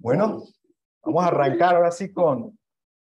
[0.00, 0.44] Bueno,
[1.02, 2.56] vamos a arrancar ahora sí con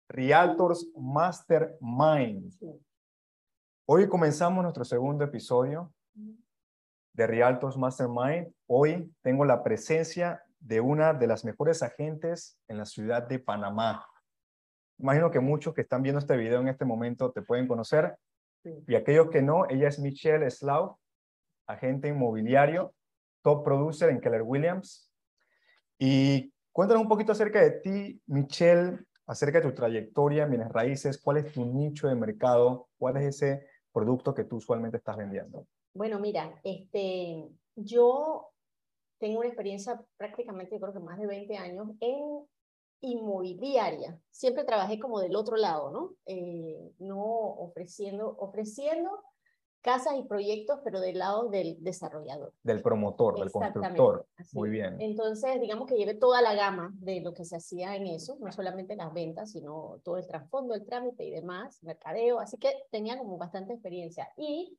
[0.09, 2.53] Realtors Mastermind.
[3.85, 5.93] Hoy comenzamos nuestro segundo episodio
[7.13, 8.53] de Realtors Mastermind.
[8.67, 14.05] Hoy tengo la presencia de una de las mejores agentes en la ciudad de Panamá.
[14.97, 18.17] Imagino que muchos que están viendo este video en este momento te pueden conocer.
[18.85, 20.99] Y aquellos que no, ella es Michelle Slau,
[21.67, 22.93] agente inmobiliario,
[23.41, 25.09] top producer en Keller Williams.
[25.97, 31.21] Y cuéntanos un poquito acerca de ti, Michelle, acerca de tu trayectoria en bienes raíces,
[31.21, 35.67] cuál es tu nicho de mercado, cuál es ese producto que tú usualmente estás vendiendo.
[35.93, 38.49] Bueno, mira, este, yo
[39.19, 42.45] tengo una experiencia prácticamente, creo que más de 20 años en
[43.01, 44.19] inmobiliaria.
[44.29, 46.15] Siempre trabajé como del otro lado, ¿no?
[46.25, 49.23] Eh, no ofreciendo, ofreciendo
[49.81, 52.53] casas y proyectos, pero del lado del desarrollador.
[52.63, 54.27] Del promotor, del constructor.
[54.53, 55.01] Muy bien.
[55.01, 58.51] Entonces, digamos que llevé toda la gama de lo que se hacía en eso, no
[58.51, 63.17] solamente las ventas, sino todo el trasfondo, el trámite y demás, mercadeo, así que tenía
[63.17, 64.29] como bastante experiencia.
[64.37, 64.77] Y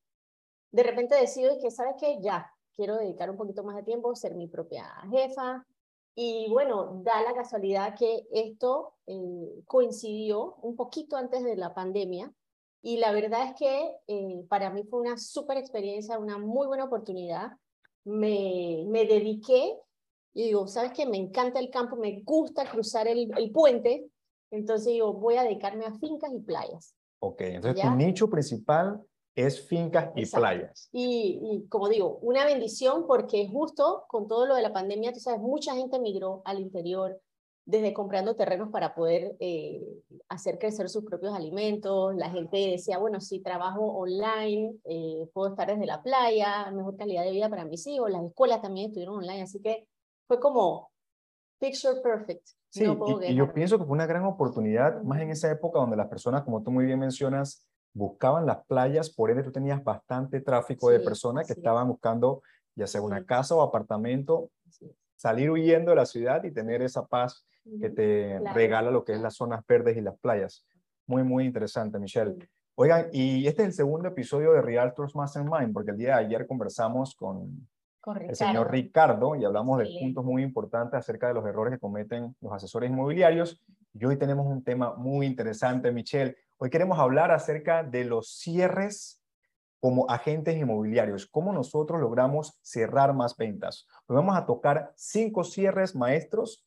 [0.70, 2.18] de repente decido que, ¿sabes qué?
[2.20, 5.66] Ya, quiero dedicar un poquito más de tiempo, ser mi propia jefa.
[6.14, 12.32] Y bueno, da la casualidad que esto eh, coincidió un poquito antes de la pandemia
[12.82, 16.84] y la verdad es que eh, para mí fue una súper experiencia, una muy buena
[16.84, 17.52] oportunidad.
[18.04, 19.78] Me, me dediqué
[20.34, 21.06] y digo, ¿sabes qué?
[21.06, 24.08] Me encanta el campo, me gusta cruzar el, el puente.
[24.50, 26.96] Entonces digo, voy a dedicarme a fincas y playas.
[27.20, 29.00] Ok, entonces tu nicho principal
[29.36, 30.88] es fincas y playas.
[30.92, 35.20] Y, y, como digo, una bendición porque justo con todo lo de la pandemia, tú
[35.20, 37.20] sabes, mucha gente migró al interior,
[37.64, 39.80] desde comprando terrenos para poder eh,
[40.28, 42.14] hacer crecer sus propios alimentos.
[42.16, 47.24] La gente decía, bueno, si trabajo online, eh, puedo estar desde la playa, mejor calidad
[47.24, 48.10] de vida para mis hijos.
[48.10, 49.86] Las escuelas también estuvieron online, así que
[50.26, 50.90] fue como
[51.58, 52.46] picture perfect.
[52.70, 52.84] Sí,
[53.28, 56.42] y, yo pienso que fue una gran oportunidad, más en esa época donde las personas,
[56.42, 61.00] como tú muy bien mencionas, buscaban las playas, por ende tú tenías bastante tráfico de
[61.00, 62.42] personas que estaban buscando
[62.74, 64.50] ya sea una casa o apartamento,
[65.16, 67.46] salir huyendo de la ciudad y tener esa paz
[67.80, 70.64] que te regala lo que es las zonas verdes y las playas.
[71.06, 72.36] Muy, muy interesante, Michelle.
[72.74, 76.46] Oigan, y este es el segundo episodio de Realtors Mastermind, porque el día de ayer
[76.46, 77.68] conversamos con,
[78.20, 82.34] el señor Ricardo y hablamos de puntos muy importantes acerca de los errores que cometen
[82.40, 83.62] los asesores inmobiliarios.
[83.94, 86.36] Y hoy tenemos un tema muy interesante, Michelle.
[86.58, 89.22] Hoy queremos hablar acerca de los cierres
[89.78, 93.86] como agentes inmobiliarios, cómo nosotros logramos cerrar más ventas.
[94.06, 96.64] Hoy vamos a tocar cinco cierres maestros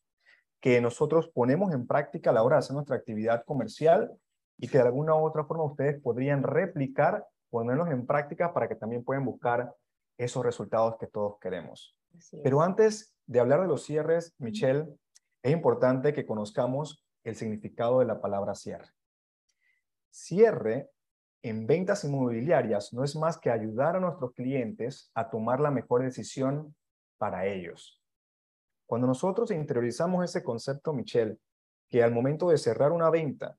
[0.66, 4.12] que nosotros ponemos en práctica a la hora de hacer nuestra actividad comercial
[4.58, 8.74] y que de alguna u otra forma ustedes podrían replicar, ponerlos en práctica para que
[8.74, 9.76] también puedan buscar
[10.18, 11.96] esos resultados que todos queremos.
[12.44, 14.88] Pero antes de hablar de los cierres, Michelle,
[15.44, 18.90] es importante que conozcamos el significado de la palabra cierre.
[20.10, 20.90] Cierre
[21.44, 26.02] en ventas inmobiliarias no es más que ayudar a nuestros clientes a tomar la mejor
[26.02, 26.76] decisión
[27.20, 28.02] para ellos.
[28.86, 31.38] Cuando nosotros interiorizamos ese concepto, Michelle,
[31.90, 33.58] que al momento de cerrar una venta,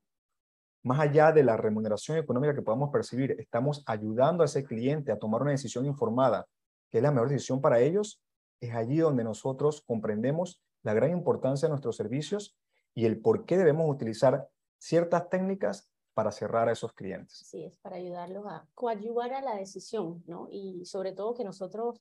[0.83, 5.19] más allá de la remuneración económica que podamos percibir, estamos ayudando a ese cliente a
[5.19, 6.47] tomar una decisión informada,
[6.91, 8.23] que es la mejor decisión para ellos,
[8.61, 12.57] es allí donde nosotros comprendemos la gran importancia de nuestros servicios
[12.95, 14.49] y el por qué debemos utilizar
[14.79, 17.43] ciertas técnicas para cerrar a esos clientes.
[17.45, 20.49] Sí, es para ayudarlos a coadyuvar a la decisión, ¿no?
[20.51, 22.01] Y sobre todo que nosotros,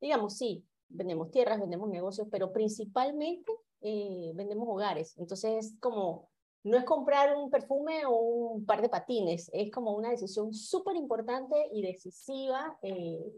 [0.00, 5.16] digamos, sí, vendemos tierras, vendemos negocios, pero principalmente eh, vendemos hogares.
[5.18, 6.30] Entonces es como,
[6.64, 10.96] no es comprar un perfume o un par de patines, es como una decisión súper
[10.96, 13.32] importante y decisiva eh,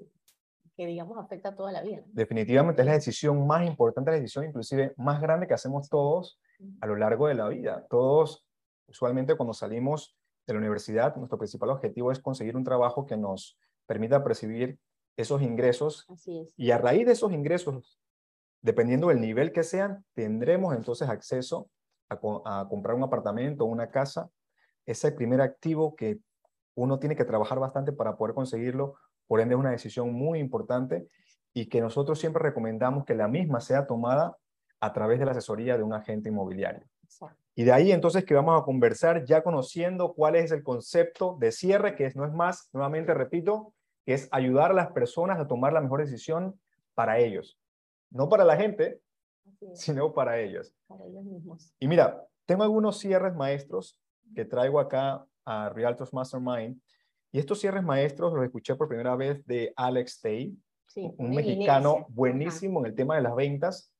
[0.76, 2.02] que, digamos, afecta toda la vida.
[2.06, 6.38] Definitivamente es la decisión más importante, la decisión inclusive más grande que hacemos todos
[6.80, 7.86] a lo largo de la vida.
[7.88, 8.46] Todos,
[8.86, 13.58] usualmente cuando salimos de la universidad, nuestro principal objetivo es conseguir un trabajo que nos
[13.86, 14.78] permita percibir
[15.16, 16.06] esos ingresos.
[16.56, 17.98] Y a raíz de esos ingresos,
[18.60, 21.70] dependiendo del nivel que sean, tendremos entonces acceso
[22.08, 24.30] a, comprar un apartamento una casa.
[24.84, 26.20] Ese primer activo que
[26.74, 28.96] uno tiene que trabajar bastante para poder conseguirlo,
[29.26, 31.08] por ende es una decisión muy importante
[31.52, 34.36] y que nosotros siempre recomendamos que la misma sea tomada
[34.78, 36.86] a través de la asesoría de un agente inmobiliario.
[37.54, 41.50] Y de ahí entonces que vamos a conversar ya conociendo cuál es el concepto de
[41.50, 43.72] cierre, que no es más, nuevamente repito,
[44.06, 46.58] es ayudar a las personas a tomar la mejor decisión
[46.94, 47.58] para ellos.
[48.10, 49.00] No para la gente,
[49.74, 50.72] sino para ellos.
[50.86, 51.74] Para ellos mismos.
[51.78, 54.00] Y mira, tengo algunos cierres maestros
[54.34, 56.80] que traigo acá a Realtors Mastermind.
[57.32, 60.56] Y estos cierres maestros los escuché por primera vez de Alex Tay,
[61.18, 63.92] un mexicano buenísimo en el tema de las ventas.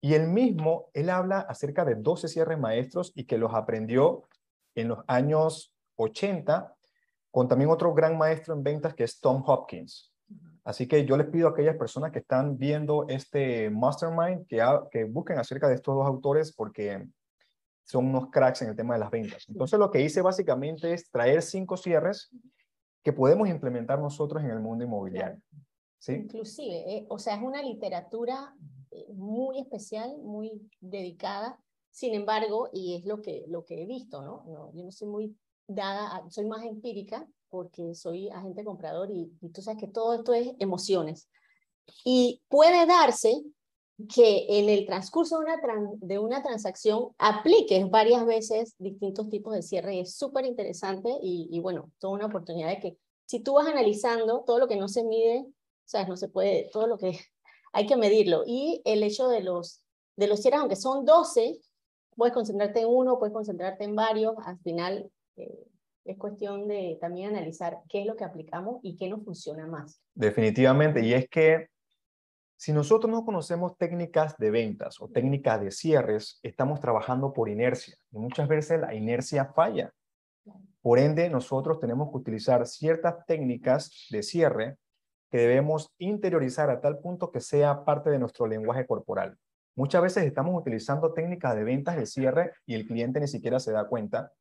[0.00, 4.24] Y él mismo, él habla acerca de 12 cierres maestros y que los aprendió
[4.74, 6.74] en los años 80
[7.32, 10.12] con también otro gran maestro en ventas que es Tom Hopkins.
[10.64, 15.04] Así que yo les pido a aquellas personas que están viendo este mastermind que, que
[15.04, 17.04] busquen acerca de estos dos autores porque
[17.84, 19.44] son unos cracks en el tema de las ventas.
[19.48, 22.30] Entonces lo que hice básicamente es traer cinco cierres
[23.02, 25.40] que podemos implementar nosotros en el mundo inmobiliario.
[25.98, 26.12] ¿sí?
[26.12, 28.54] Inclusive, eh, o sea, es una literatura
[28.90, 31.58] eh, muy especial, muy dedicada.
[31.90, 34.44] Sin embargo, y es lo que, lo que he visto, ¿no?
[34.46, 35.36] no yo no soy muy
[35.74, 40.32] dada, soy más empírica porque soy agente comprador y, y tú sabes que todo esto
[40.32, 41.28] es emociones.
[42.04, 43.42] Y puede darse
[44.08, 45.60] que en el transcurso de una,
[45.96, 50.00] de una transacción apliques varias veces distintos tipos de cierre.
[50.00, 54.42] Es súper interesante y, y, bueno, toda una oportunidad de que si tú vas analizando
[54.44, 55.46] todo lo que no se mide,
[55.84, 57.18] sabes, no se puede, todo lo que
[57.72, 58.44] hay que medirlo.
[58.46, 59.82] Y el hecho de los,
[60.16, 61.60] de los cierres, aunque son 12,
[62.16, 65.66] puedes concentrarte en uno, puedes concentrarte en varios, al final eh,
[66.04, 70.02] es cuestión de también analizar qué es lo que aplicamos y qué nos funciona más.
[70.14, 71.68] Definitivamente, y es que
[72.56, 77.96] si nosotros no conocemos técnicas de ventas o técnicas de cierres, estamos trabajando por inercia
[78.12, 79.92] y muchas veces la inercia falla.
[80.80, 84.76] Por ende, nosotros tenemos que utilizar ciertas técnicas de cierre
[85.30, 89.38] que debemos interiorizar a tal punto que sea parte de nuestro lenguaje corporal.
[89.74, 93.72] Muchas veces estamos utilizando técnicas de ventas de cierre y el cliente ni siquiera se
[93.72, 94.32] da cuenta.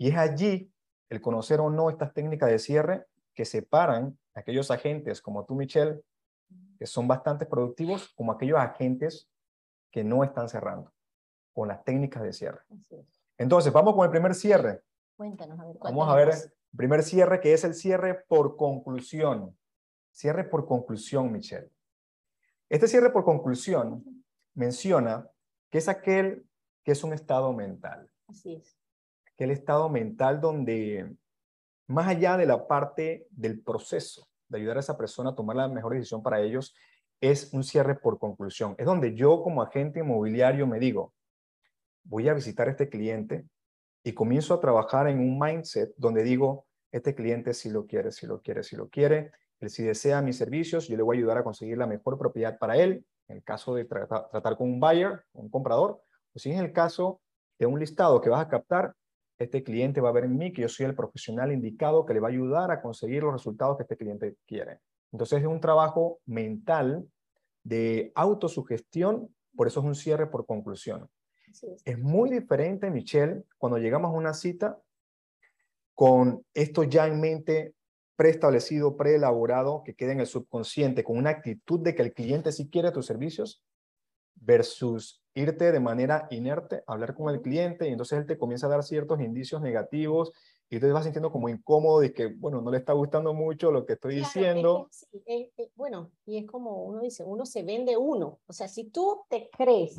[0.00, 0.72] Y es allí
[1.10, 5.54] el conocer o no estas técnicas de cierre que separan a aquellos agentes como tú,
[5.54, 6.00] Michelle,
[6.78, 9.28] que son bastante productivos, como aquellos agentes
[9.90, 10.90] que no están cerrando
[11.52, 12.62] con las técnicas de cierre.
[13.36, 14.80] Entonces, vamos con el primer cierre.
[15.16, 15.76] Cuéntanos, a ver.
[15.82, 19.54] Vamos a ver el primer cierre, que es el cierre por conclusión.
[20.12, 21.70] Cierre por conclusión, Michelle.
[22.70, 24.24] Este cierre por conclusión
[24.54, 25.28] menciona
[25.68, 26.46] que es aquel
[26.84, 28.10] que es un estado mental.
[28.26, 28.79] Así es.
[29.40, 31.16] Aquel estado mental donde,
[31.86, 35.66] más allá de la parte del proceso, de ayudar a esa persona a tomar la
[35.66, 36.74] mejor decisión para ellos,
[37.22, 38.74] es un cierre por conclusión.
[38.76, 41.14] Es donde yo como agente inmobiliario me digo,
[42.04, 43.46] voy a visitar este cliente
[44.04, 48.26] y comienzo a trabajar en un mindset donde digo, este cliente si lo quiere, si
[48.26, 51.38] lo quiere, si lo quiere, él si desea mis servicios, yo le voy a ayudar
[51.38, 55.24] a conseguir la mejor propiedad para él, en el caso de tratar con un buyer,
[55.32, 56.02] un comprador,
[56.34, 57.22] o si en el caso
[57.58, 58.94] de un listado que vas a captar,
[59.40, 62.20] este cliente va a ver en mí que yo soy el profesional indicado que le
[62.20, 64.80] va a ayudar a conseguir los resultados que este cliente quiere.
[65.12, 67.08] Entonces es un trabajo mental
[67.64, 71.08] de autosugestión, por eso es un cierre por conclusión.
[71.84, 71.98] Es.
[71.98, 74.78] muy diferente, Michelle, cuando llegamos a una cita
[75.94, 77.74] con esto ya en mente
[78.16, 82.68] preestablecido, preelaborado, que quede en el subconsciente, con una actitud de que el cliente sí
[82.68, 83.62] quiere tus servicios,
[84.40, 88.70] versus irte de manera inerte, hablar con el cliente y entonces él te comienza a
[88.70, 90.32] dar ciertos indicios negativos
[90.68, 93.84] y te vas sintiendo como incómodo y que, bueno, no le está gustando mucho lo
[93.84, 94.88] que estoy diciendo.
[95.74, 98.38] bueno, y es como uno dice, uno se vende uno.
[98.46, 99.96] O sea, si tú te crees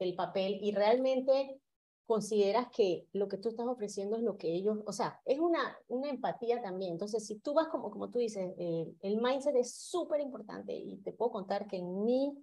[0.00, 1.60] el papel y realmente
[2.06, 5.78] consideras que lo que tú estás ofreciendo es lo que ellos, o sea, es una,
[5.86, 6.92] una empatía también.
[6.92, 11.12] Entonces, si tú vas como, como tú dices, el mindset es súper importante y te
[11.12, 12.36] puedo contar que en mi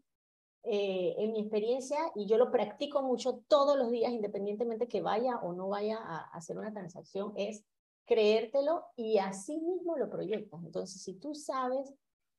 [0.64, 5.38] eh, en mi experiencia, y yo lo practico mucho todos los días, independientemente que vaya
[5.38, 7.64] o no vaya a hacer una transacción, es
[8.06, 10.64] creértelo y así mismo lo proyectas.
[10.64, 11.94] Entonces, si tú sabes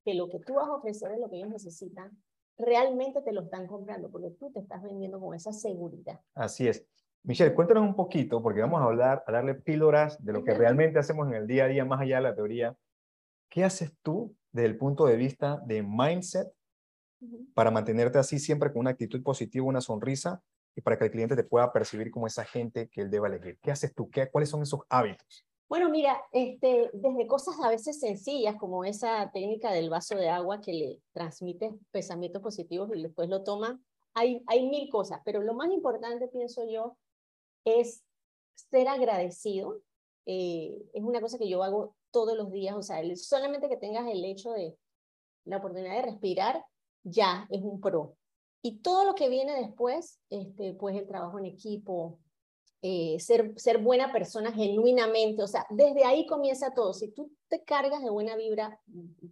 [0.05, 2.23] que lo que tú vas a ofrecer es lo que ellos necesitan,
[2.57, 6.21] realmente te lo están comprando porque tú te estás vendiendo con esa seguridad.
[6.35, 6.85] Así es.
[7.23, 10.99] Michelle, cuéntanos un poquito, porque vamos a hablar, a darle píldoras de lo que realmente
[10.99, 12.77] hacemos en el día a día, más allá de la teoría.
[13.51, 16.49] ¿Qué haces tú desde el punto de vista de mindset
[17.55, 20.43] para mantenerte así siempre con una actitud positiva, una sonrisa
[20.77, 23.59] y para que el cliente te pueda percibir como esa gente que él deba elegir.
[23.61, 24.11] ¿Qué haces tú?
[24.11, 25.45] ¿Qué, ¿Cuáles son esos hábitos?
[25.69, 30.61] Bueno, mira, este, desde cosas a veces sencillas como esa técnica del vaso de agua
[30.61, 33.79] que le transmite pensamientos positivos y después lo toma,
[34.15, 36.97] hay, hay mil cosas, pero lo más importante, pienso yo,
[37.65, 38.03] es
[38.55, 39.83] ser agradecido.
[40.25, 44.07] Eh, es una cosa que yo hago todos los días, o sea, solamente que tengas
[44.09, 44.77] el hecho de
[45.45, 46.65] la oportunidad de respirar
[47.11, 48.17] ya es un pro.
[48.63, 52.19] Y todo lo que viene después, este, pues el trabajo en equipo,
[52.83, 56.93] eh, ser, ser buena persona genuinamente, o sea, desde ahí comienza todo.
[56.93, 58.81] Si tú te cargas de buena vibra,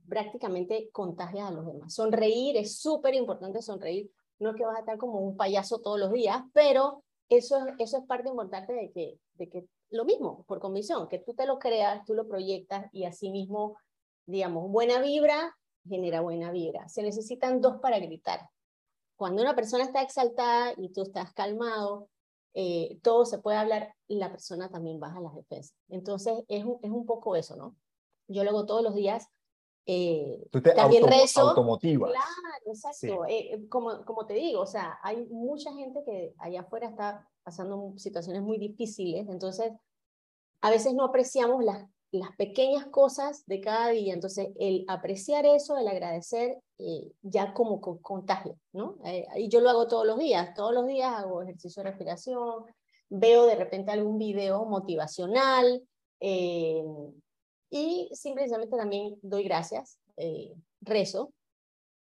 [0.08, 1.94] prácticamente contagias a los demás.
[1.94, 4.10] Sonreír es súper importante, sonreír.
[4.38, 7.98] No es que vas a estar como un payaso todos los días, pero eso, eso
[7.98, 11.58] es parte importante de que, de que lo mismo, por convicción, que tú te lo
[11.58, 13.76] creas, tú lo proyectas y así mismo,
[14.26, 16.88] digamos, buena vibra genera buena vibra.
[16.88, 18.48] Se necesitan dos para gritar.
[19.16, 22.08] cuando una persona está exaltada y tú estás calmado,
[22.52, 25.74] eh, todo se puede hablar, la persona también baja las defensas.
[25.88, 27.76] Entonces, es un, es un poco eso, ¿no?
[28.28, 29.26] Yo lo hago todos los días.
[29.86, 31.40] Eh, Tú te también auto- rezo.
[31.48, 32.10] automotivas.
[32.10, 33.24] Claro, exacto.
[33.28, 37.94] Eh, como, como te digo, o sea, hay mucha gente que allá afuera está pasando
[37.96, 39.72] situaciones muy difíciles, entonces
[40.60, 41.88] a veces no apreciamos las,
[42.18, 47.80] las pequeñas cosas de cada día, entonces el apreciar eso, el agradecer, eh, ya como
[47.80, 48.98] con contagio, ¿no?
[49.04, 52.64] Eh, y yo lo hago todos los días, todos los días hago ejercicio de respiración,
[53.08, 55.82] veo de repente algún video motivacional,
[56.20, 56.84] eh,
[57.70, 59.98] y simplemente también doy gracias,
[60.80, 61.32] rezo,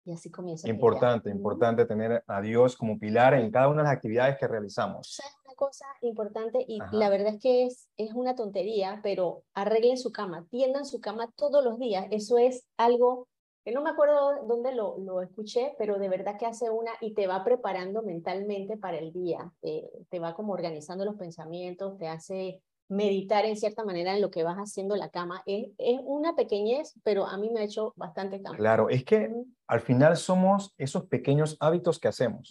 [0.05, 0.69] y así comienza.
[0.69, 5.15] Importante, importante tener a Dios como pilar en cada una de las actividades que realizamos.
[5.15, 6.63] ¿Sabes una cosa importante?
[6.67, 6.95] Y Ajá.
[6.95, 11.31] la verdad es que es, es una tontería, pero arreglen su cama, tiendan su cama
[11.35, 12.05] todos los días.
[12.11, 13.27] Eso es algo
[13.63, 17.15] que no me acuerdo dónde lo, lo escuché, pero de verdad que hace una y
[17.15, 19.51] te va preparando mentalmente para el día.
[19.59, 24.31] Te, te va como organizando los pensamientos, te hace meditar en cierta manera en lo
[24.31, 25.41] que vas haciendo la cama.
[25.45, 28.59] Es, es una pequeñez, pero a mí me ha hecho bastante cambio.
[28.59, 29.33] Claro, es que
[29.67, 32.49] al final somos esos pequeños hábitos que hacemos.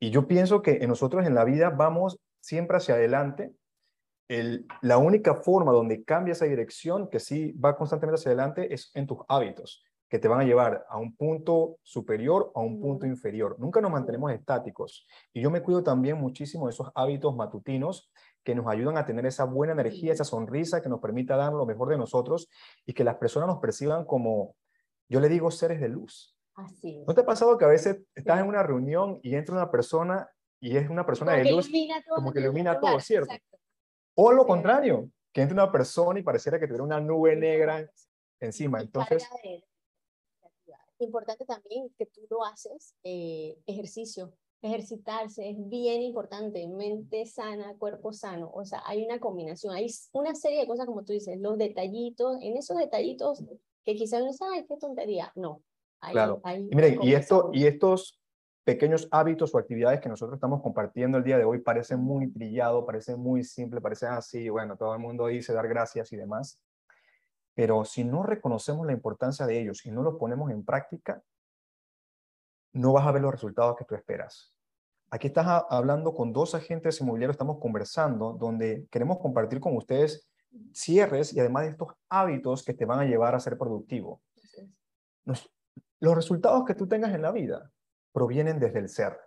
[0.00, 3.52] Y yo pienso que en nosotros en la vida vamos siempre hacia adelante.
[4.28, 8.90] El, la única forma donde cambia esa dirección, que sí va constantemente hacia adelante, es
[8.94, 12.80] en tus hábitos, que te van a llevar a un punto superior o a un
[12.80, 13.56] punto inferior.
[13.58, 15.06] Nunca nos mantenemos estáticos.
[15.32, 18.12] Y yo me cuido también muchísimo de esos hábitos matutinos
[18.44, 21.66] que nos ayudan a tener esa buena energía, esa sonrisa que nos permita dar lo
[21.66, 22.48] mejor de nosotros
[22.86, 24.56] y que las personas nos perciban como,
[25.08, 26.36] yo le digo, seres de luz.
[26.54, 27.06] Así es.
[27.06, 30.28] ¿No te ha pasado que a veces estás en una reunión y entra una persona
[30.60, 31.70] y es una persona Como de luz,
[32.08, 33.32] como que ilumina todo, lugar, ¿cierto?
[33.32, 33.58] exacto.
[34.14, 34.48] o lo Sí.
[34.48, 37.88] contrario, que entra una persona y pareciera que tuviera una nube negra
[38.40, 38.80] encima?
[38.80, 39.24] Entonces,
[41.00, 48.12] Importante también que tú lo haces, eh, ejercicio, ejercitarse es bien importante, mente sana, cuerpo
[48.12, 51.56] sano, o sea, hay una combinación, hay una serie de cosas como tú dices, los
[51.58, 53.44] detallitos, en esos detallitos
[53.84, 55.62] que quizás dice, ay, qué tontería, no.
[56.00, 56.40] Hay, Claro.
[56.44, 58.20] hay y miren, y, esto, y estos
[58.64, 62.84] pequeños hábitos o actividades que nosotros estamos compartiendo el día de hoy parecen muy trillado,
[62.84, 66.60] parecen muy simple, parecen así, bueno, todo el mundo dice dar gracias y demás.
[67.54, 71.22] Pero si no reconocemos la importancia de ellos y no los ponemos en práctica,
[72.72, 74.54] no vas a ver los resultados que tú esperas.
[75.10, 80.28] Aquí estás hablando con dos agentes inmobiliarios, estamos conversando, donde queremos compartir con ustedes
[80.72, 84.20] cierres y además de estos hábitos que te van a llevar a ser productivo.
[85.24, 85.50] Nos-
[86.00, 87.70] los resultados que tú tengas en la vida
[88.12, 89.18] provienen desde el ser.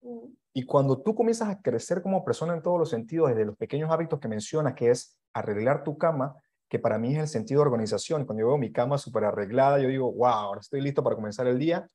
[0.00, 0.34] Ujú.
[0.52, 3.90] Y cuando tú comienzas a crecer como persona en todos los sentidos, desde los pequeños
[3.90, 6.34] hábitos que mencionas, que es arreglar tu cama,
[6.68, 8.24] que para mí es el sentido de organización.
[8.26, 11.46] Cuando yo veo mi cama súper arreglada, yo digo, wow, ahora estoy listo para comenzar
[11.46, 11.88] el día.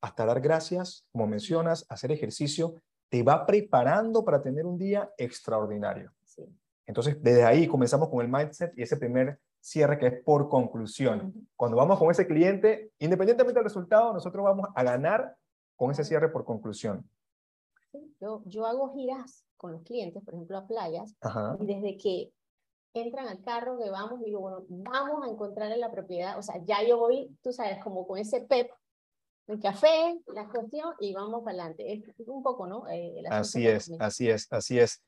[0.00, 2.74] Hasta dar gracias, como mencionas, hacer ejercicio,
[3.08, 6.12] te va preparando para tener un día extraordinario.
[6.24, 6.44] Sí.
[6.86, 11.48] Entonces, desde ahí comenzamos con el mindset y ese primer cierre que es por conclusión.
[11.56, 15.36] Cuando vamos con ese cliente, independientemente del resultado, nosotros vamos a ganar
[15.76, 17.08] con ese cierre por conclusión.
[17.92, 21.56] Sí, Yo, yo hago giras con los clientes, por ejemplo, a playas, Ajá.
[21.60, 22.32] y desde que
[22.94, 26.62] entran al carro, que vamos, digo, bueno, vamos a encontrar en la propiedad, o sea,
[26.64, 28.70] ya yo voy, tú sabes, como con ese pep,
[29.48, 31.92] el café, la cuestión, y vamos para adelante.
[32.18, 32.86] Es un poco, ¿no?
[32.88, 35.02] Eh, Así es, así es, así es.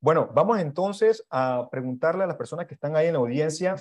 [0.00, 3.76] Bueno, vamos entonces a preguntarle a las personas que están ahí en la audiencia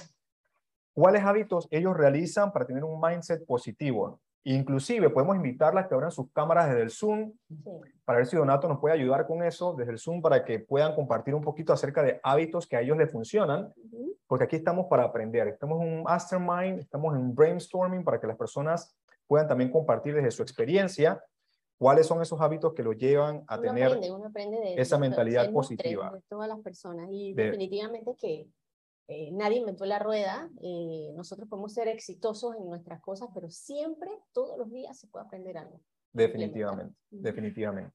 [0.93, 4.19] cuáles hábitos ellos realizan para tener un mindset positivo.
[4.45, 7.69] Inclusive podemos invitarlas a que abran sus cámaras desde el Zoom Sí.
[8.05, 10.95] para ver si Donato nos puede ayudar con eso desde el Zoom para que puedan
[10.95, 13.73] compartir un poquito acerca de hábitos que a ellos les funcionan,
[14.27, 15.47] porque aquí estamos para aprender.
[15.47, 18.95] Estamos en un mastermind, estamos en un brainstorming para que las personas
[19.27, 21.23] puedan también compartir desde su experiencia
[21.77, 24.95] cuáles son esos hábitos que los llevan a uno tener aprende, uno aprende de, esa
[24.95, 26.11] de mentalidad nutre positiva.
[26.11, 27.07] De todas las personas.
[27.11, 28.47] Y De- definitivamente que
[29.07, 30.49] eh, nadie inventó la rueda.
[30.61, 35.25] eh, nosotros podemos ser exitosos en nuestras cosas, pero siempre, todos los días, se puede
[35.25, 35.81] aprender algo.
[36.13, 37.93] definitivamente, definitivamente.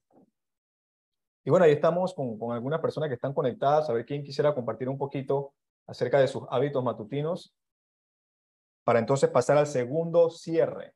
[1.43, 4.53] Y bueno, ahí estamos con, con algunas personas que están conectadas, a ver quién quisiera
[4.53, 5.55] compartir un poquito
[5.87, 7.55] acerca de sus hábitos matutinos,
[8.83, 10.93] para entonces pasar al segundo cierre.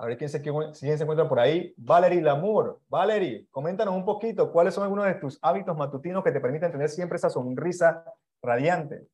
[0.00, 1.74] A ver quién se, quién se encuentra por ahí.
[1.76, 2.80] Valerie Lamour.
[2.88, 6.88] Valerie, coméntanos un poquito cuáles son algunos de tus hábitos matutinos que te permiten tener
[6.88, 8.02] siempre esa sonrisa
[8.40, 9.06] radiante.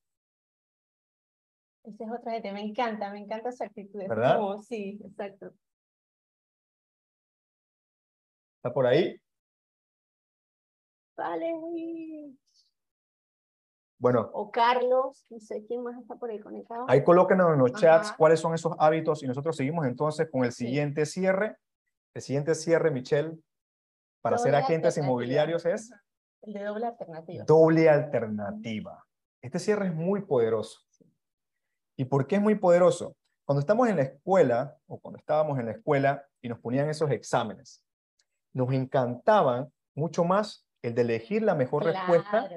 [1.82, 3.98] Esa es otra gente, me encanta, me encanta su actitud.
[4.08, 4.38] ¿Verdad?
[4.62, 5.50] sí, exacto.
[8.58, 9.20] ¿Está por ahí?
[11.16, 11.52] Vale.
[14.06, 14.30] Bueno.
[14.34, 16.84] O Carlos, no sé quién más está por ahí conectado.
[16.88, 20.52] Ahí colóquenos en los chats cuáles son esos hábitos y nosotros seguimos entonces con el
[20.52, 21.56] siguiente cierre.
[22.14, 23.36] El siguiente cierre, Michelle,
[24.20, 25.92] para ser agentes inmobiliarios es...
[26.42, 27.44] El de doble alternativa.
[27.44, 29.04] Doble alternativa.
[29.42, 30.78] Este cierre es muy poderoso.
[31.96, 33.16] ¿Y por qué es muy poderoso?
[33.44, 37.10] Cuando estamos en la escuela, o cuando estábamos en la escuela y nos ponían esos
[37.10, 37.82] exámenes,
[38.52, 42.48] nos encantaban mucho más el de elegir la mejor respuesta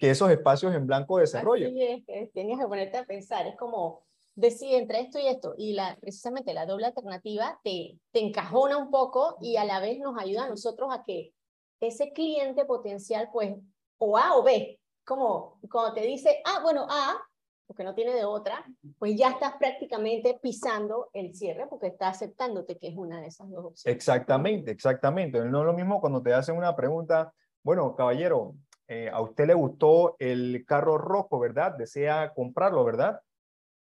[0.00, 1.68] que esos espacios en blanco de desarrollo.
[1.68, 4.02] Así es, tenías que ponerte a pensar, es como
[4.34, 8.90] decir entre esto y esto, y la, precisamente la doble alternativa te, te encajona un
[8.90, 11.34] poco y a la vez nos ayuda a nosotros a que
[11.80, 13.54] ese cliente potencial, pues,
[13.98, 17.20] o A o B, como cuando te dice, ah, bueno, A,
[17.66, 18.64] porque no tiene de otra,
[18.98, 23.50] pues ya estás prácticamente pisando el cierre porque está aceptándote que es una de esas
[23.50, 23.96] dos opciones.
[23.96, 25.38] Exactamente, exactamente.
[25.44, 28.54] No es lo mismo cuando te hacen una pregunta, bueno, caballero,
[28.92, 31.76] eh, a usted le gustó el carro rojo, ¿verdad?
[31.76, 33.20] Desea comprarlo, ¿verdad?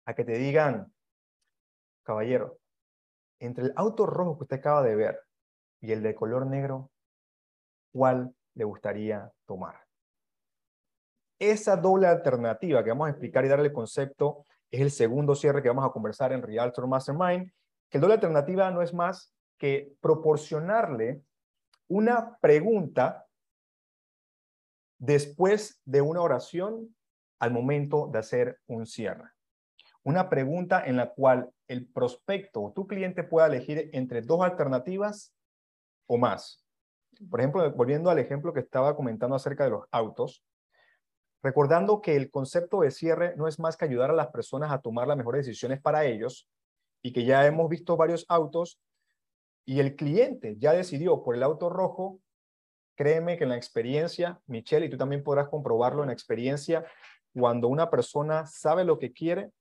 [0.06, 0.94] A que te digan,
[2.04, 2.58] caballero,
[3.40, 5.22] entre el auto rojo que usted acaba de ver
[5.80, 6.92] y el de color negro,
[7.94, 9.80] ¿cuál le gustaría tomar?
[11.40, 15.62] Esa doble alternativa que vamos a explicar y darle el concepto es el segundo cierre
[15.62, 17.50] que vamos a conversar en Realtor Mastermind,
[17.90, 21.22] que el doble alternativa no es más que proporcionarle
[21.88, 23.26] una pregunta
[25.02, 26.96] después de una oración
[27.40, 29.32] al momento de hacer un cierre.
[30.04, 35.34] Una pregunta en la cual el prospecto o tu cliente pueda elegir entre dos alternativas
[36.06, 36.64] o más.
[37.30, 40.44] Por ejemplo, volviendo al ejemplo que estaba comentando acerca de los autos,
[41.42, 44.82] recordando que el concepto de cierre no es más que ayudar a las personas a
[44.82, 46.48] tomar las mejores decisiones para ellos
[47.02, 48.80] y que ya hemos visto varios autos
[49.66, 52.20] y el cliente ya decidió por el auto rojo
[52.96, 56.86] Créeme que en la experiencia, Michelle, y tú también podrás comprobarlo en la experiencia,
[57.34, 59.52] cuando una persona sabe lo que quiere,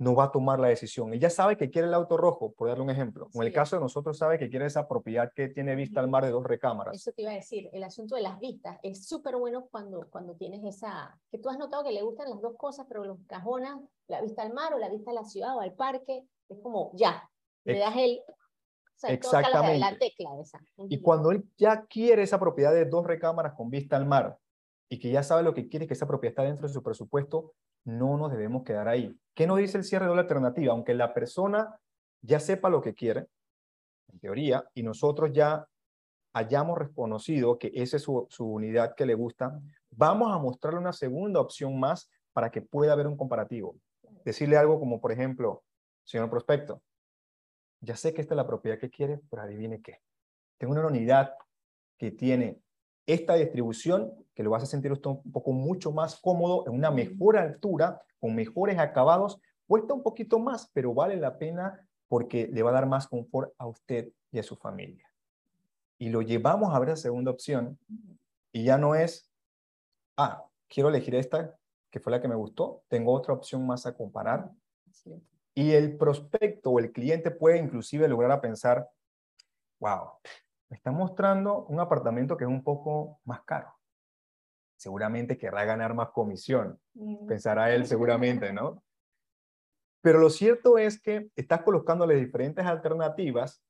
[0.00, 1.12] no va a tomar la decisión.
[1.12, 3.28] Ella sabe que quiere el auto rojo, por darle un ejemplo.
[3.34, 6.24] En el caso de nosotros, sabe que quiere esa propiedad que tiene vista al mar
[6.24, 6.96] de dos recámaras.
[6.96, 10.34] Eso te iba a decir, el asunto de las vistas es súper bueno cuando, cuando
[10.36, 13.78] tienes esa, que tú has notado que le gustan las dos cosas, pero los cajonas,
[14.08, 16.92] la vista al mar o la vista a la ciudad o al parque, es como
[16.94, 17.30] ya,
[17.64, 18.22] le das el
[19.02, 19.78] Exactamente.
[19.78, 20.60] La, tecla esa.
[20.88, 24.38] Y cuando él ya quiere esa propiedad de dos recámaras con vista al mar
[24.88, 27.54] y que ya sabe lo que quiere, que esa propiedad está dentro de su presupuesto,
[27.84, 29.16] no nos debemos quedar ahí.
[29.34, 30.72] ¿Qué nos dice el cierre de la alternativa?
[30.72, 31.78] Aunque la persona
[32.22, 33.26] ya sepa lo que quiere,
[34.12, 35.66] en teoría, y nosotros ya
[36.32, 39.58] hayamos reconocido que esa es su, su unidad que le gusta,
[39.90, 43.76] vamos a mostrarle una segunda opción más para que pueda haber un comparativo.
[44.24, 45.64] Decirle algo como, por ejemplo,
[46.04, 46.82] señor prospecto,
[47.80, 50.00] ya sé que esta es la propiedad que quiere, pero adivine qué.
[50.58, 51.34] Tengo una unidad
[51.98, 52.60] que tiene
[53.06, 56.90] esta distribución que lo vas a sentir usted un poco mucho más cómodo, en una
[56.90, 59.40] mejor altura, con mejores acabados.
[59.66, 63.52] Cuesta un poquito más, pero vale la pena porque le va a dar más confort
[63.58, 65.06] a usted y a su familia.
[65.98, 67.78] Y lo llevamos a ver la segunda opción
[68.52, 69.30] y ya no es,
[70.16, 71.56] ah, quiero elegir esta,
[71.90, 74.50] que fue la que me gustó, tengo otra opción más a comparar.
[75.54, 78.88] Y el prospecto o el cliente puede inclusive lograr a pensar,
[79.80, 80.12] wow,
[80.68, 83.74] me está mostrando un apartamento que es un poco más caro.
[84.76, 87.26] Seguramente querrá ganar más comisión, mm.
[87.26, 88.82] pensará él seguramente, ¿no?
[90.00, 93.62] Pero lo cierto es que estás colocándole diferentes alternativas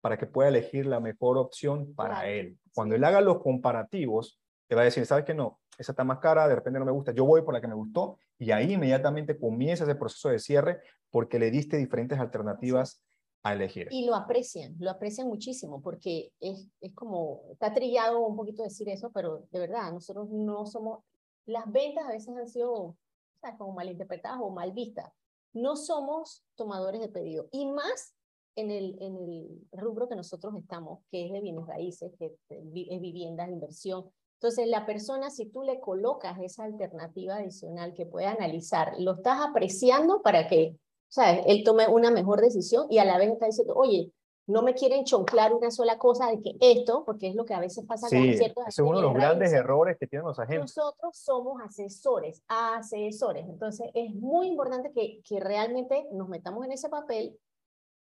[0.00, 2.58] para que pueda elegir la mejor opción para él.
[2.74, 5.60] Cuando él haga los comparativos, te va a decir, ¿sabes qué no?
[5.78, 7.74] Esa está más cara, de repente no me gusta, yo voy por la que me
[7.74, 13.02] gustó y ahí inmediatamente comienza ese proceso de cierre porque le diste diferentes alternativas
[13.42, 13.88] a elegir.
[13.90, 18.88] Y lo aprecian, lo aprecian muchísimo porque es, es como, está trillado un poquito decir
[18.88, 21.04] eso, pero de verdad, nosotros no somos,
[21.46, 22.96] las ventas a veces han sido
[23.40, 23.56] ¿sabes?
[23.58, 25.10] como malinterpretadas o mal vistas.
[25.52, 28.14] No somos tomadores de pedido y más
[28.56, 33.00] en el, en el rubro que nosotros estamos, que es de bienes raíces, que es
[33.00, 34.10] vivienda, inversión.
[34.40, 39.40] Entonces, la persona, si tú le colocas esa alternativa adicional que puede analizar, lo estás
[39.40, 40.76] apreciando para que,
[41.08, 41.42] ¿sabes?
[41.46, 44.12] Él tome una mejor decisión y a la vez está diciendo, oye,
[44.48, 47.60] no me quieren chonclar una sola cosa de que esto, porque es lo que a
[47.60, 50.74] veces pasa con ciertos es uno de los grandes errores que tienen los agentes.
[50.74, 53.46] Nosotros somos asesores, asesores.
[53.46, 57.38] Entonces, es muy importante que, que realmente nos metamos en ese papel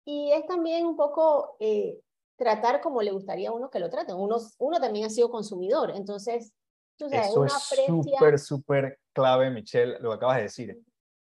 [0.04, 2.00] y es también un poco eh,
[2.36, 4.16] tratar como le gustaría a uno que lo traten.
[4.16, 6.52] Uno, uno también ha sido consumidor, entonces,
[6.96, 7.52] tú sabes, Eso es
[7.86, 10.82] súper, súper clave, Michelle, lo que acabas de decir.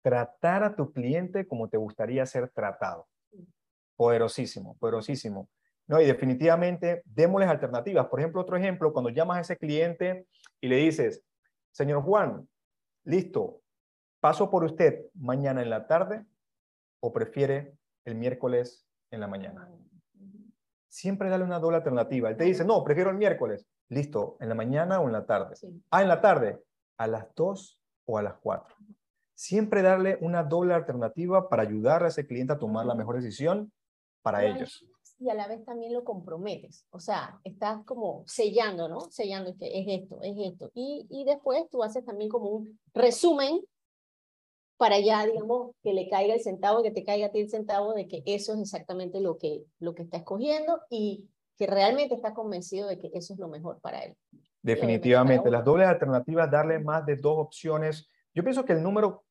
[0.01, 3.07] Tratar a tu cliente como te gustaría ser tratado.
[3.95, 5.49] Poderosísimo, poderosísimo.
[5.87, 8.07] No, y definitivamente démosles alternativas.
[8.07, 10.25] Por ejemplo, otro ejemplo, cuando llamas a ese cliente
[10.59, 11.23] y le dices,
[11.71, 12.47] señor Juan,
[13.03, 13.61] listo,
[14.19, 16.25] paso por usted mañana en la tarde
[17.01, 19.69] o prefiere el miércoles en la mañana.
[20.87, 22.29] Siempre dale una doble alternativa.
[22.29, 23.67] Él te dice, no, prefiero el miércoles.
[23.89, 25.55] Listo, ¿en la mañana o en la tarde?
[25.89, 26.63] Ah, en la tarde,
[26.97, 28.75] a las 2 o a las 4.
[29.41, 33.73] Siempre darle una doble alternativa para ayudar a ese cliente a tomar la mejor decisión
[34.21, 34.85] para ellos.
[35.17, 36.85] Y a la vez también lo comprometes.
[36.91, 38.99] O sea, estás como sellando, ¿no?
[39.09, 40.69] Sellando que es esto, es esto.
[40.75, 43.61] Y, y después tú haces también como un resumen
[44.77, 47.95] para ya, digamos, que le caiga el centavo, que te caiga a ti el centavo
[47.95, 51.27] de que eso es exactamente lo que, lo que está escogiendo y
[51.57, 54.15] que realmente está convencido de que eso es lo mejor para él.
[54.61, 58.07] Definitivamente, las dobles alternativas, darle más de dos opciones.
[58.35, 59.23] Yo pienso que el número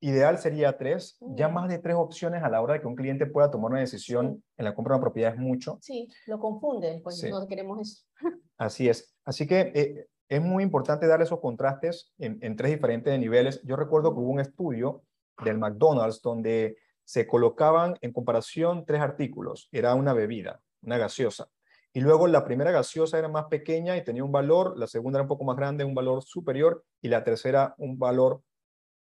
[0.00, 1.18] ideal sería tres.
[1.20, 3.80] Ya más de tres opciones a la hora de que un cliente pueda tomar una
[3.80, 5.78] decisión en la compra de una propiedad es mucho.
[5.80, 8.04] Sí, lo confunde, pues no queremos eso.
[8.58, 9.14] Así es.
[9.24, 13.62] Así que eh, es muy importante dar esos contrastes en, tres diferentes niveles.
[13.62, 15.04] Yo recuerdo que hubo un estudio
[15.44, 19.68] del McDonald's donde se colocaban en comparación tres artículos.
[19.70, 21.48] Era una bebida, una gaseosa.
[21.92, 25.22] Y luego la primera gaseosa era más pequeña y tenía un valor, la segunda era
[25.22, 28.42] un poco más grande, un valor superior, y la tercera un valor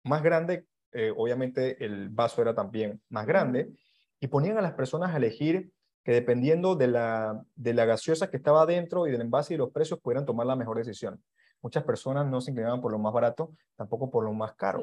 [0.05, 0.67] más grande.
[0.93, 3.73] Eh, obviamente el vaso era también más grande.
[4.21, 5.73] Y ponían a las personas a elegir
[6.05, 9.71] que dependiendo de la, de la gaseosa que estaba dentro y del envase y los
[9.71, 11.23] precios pudieran tomar la mejor decisión.
[11.63, 14.81] Muchas personas no se inclinaban por lo más barato, tampoco por lo más caro.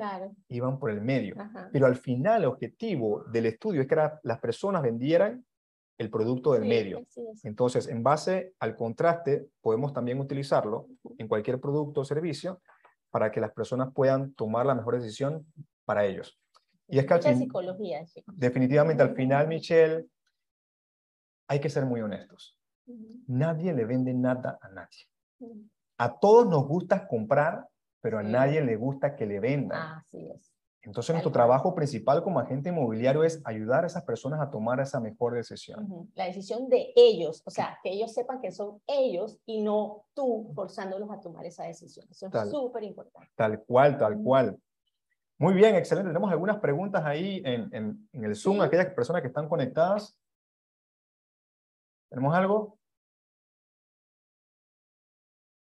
[0.47, 1.35] Iban por el medio.
[1.73, 5.45] Pero al final el objetivo del estudio es que las personas vendieran
[5.97, 7.05] el producto del medio.
[7.43, 12.61] Entonces, en base al contraste, podemos también utilizarlo en cualquier producto o servicio
[13.11, 15.45] para que las personas puedan tomar la mejor decisión
[15.89, 16.39] para ellos.
[16.87, 20.05] Y es que al psicología, definitivamente al final, Michelle,
[21.47, 22.59] hay que ser muy honestos.
[23.25, 25.07] Nadie le vende nada a nadie.
[25.97, 27.67] A todos nos gusta comprar,
[28.01, 29.97] pero a nadie le gusta que le vendan.
[29.97, 30.53] Así es.
[30.83, 34.99] Entonces, nuestro trabajo principal como agente inmobiliario es ayudar a esas personas a tomar esa
[34.99, 36.11] mejor decisión.
[36.13, 40.51] La decisión de ellos, o sea, que ellos sepan que son ellos y no tú
[40.53, 42.05] forzándolos a tomar esa decisión.
[42.11, 43.27] Eso es súper importante.
[43.35, 44.59] Tal cual, tal cual.
[45.39, 46.09] Muy bien, excelente.
[46.09, 50.17] Tenemos algunas preguntas ahí en, el Zoom, aquellas personas que están conectadas.
[52.09, 52.77] ¿Tenemos algo?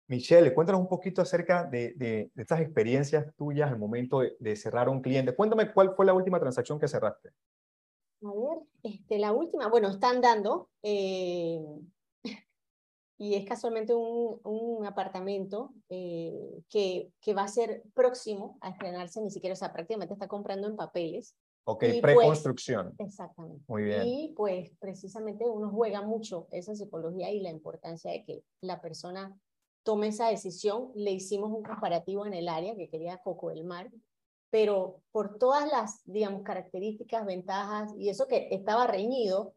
[0.08, 5.36] Michelle, cuéntanos un poquito acerca de, estas experiencias tuyas al momento de, cerrar un cliente.
[5.36, 7.28] Cuéntame cuál fue la última transacción que cerraste.
[8.22, 11.64] A ver, este, la última, bueno, están dando, eh,
[13.20, 19.30] y es casualmente un, apartamento eh, que, que va a ser próximo a estrenarse, ni
[19.30, 21.36] siquiera, o sea, prácticamente está comprando en papeles.
[21.64, 22.94] Ok, pues, preconstrucción.
[22.96, 23.62] exactamente.
[23.68, 24.06] Muy bien.
[24.06, 29.38] Y pues precisamente uno juega mucho esa psicología y la importancia de que la persona
[29.82, 30.90] tome esa decisión.
[30.94, 33.90] Le hicimos un comparativo en el área que quería Coco del Mar,
[34.48, 39.52] pero por todas las, digamos, características, ventajas y eso que estaba reñido,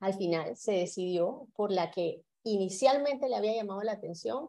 [0.00, 4.48] al final se decidió por la que inicialmente le había llamado la atención,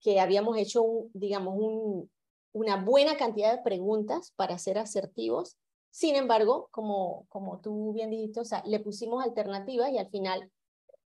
[0.00, 2.10] que habíamos hecho, un, digamos, un,
[2.52, 5.56] una buena cantidad de preguntas para ser asertivos
[5.94, 10.50] sin embargo, como, como tú bien dijiste, o sea, le pusimos alternativas y al final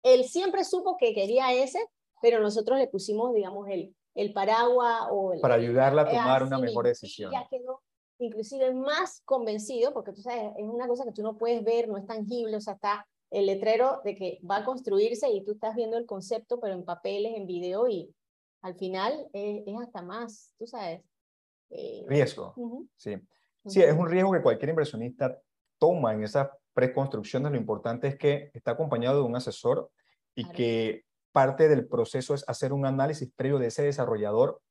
[0.02, 1.88] él siempre supo que quería ese,
[2.20, 5.34] pero nosotros le pusimos, digamos, el, el paraguas o...
[5.40, 7.32] Para ayudarla a tomar una mejor decisión.
[7.32, 7.80] Ya quedó
[8.18, 11.98] inclusive más convencido, porque tú sabes, es una cosa que tú no puedes ver, no
[11.98, 15.76] es tangible, o sea, está el letrero de que va a construirse y tú estás
[15.76, 18.14] viendo el concepto, pero en papeles, en video, y
[18.62, 21.02] al final es, hasta más, tú sabes.
[21.70, 22.54] Eh, Riesgo,
[22.96, 23.16] sí.
[23.66, 25.40] Sí, es un riesgo que cualquier inversionista
[25.78, 27.52] toma en esas preconstrucciones.
[27.52, 29.92] Lo importante es que está acompañado de un asesor
[30.34, 34.62] y que parte del proceso es hacer un análisis previo de ese desarrollador,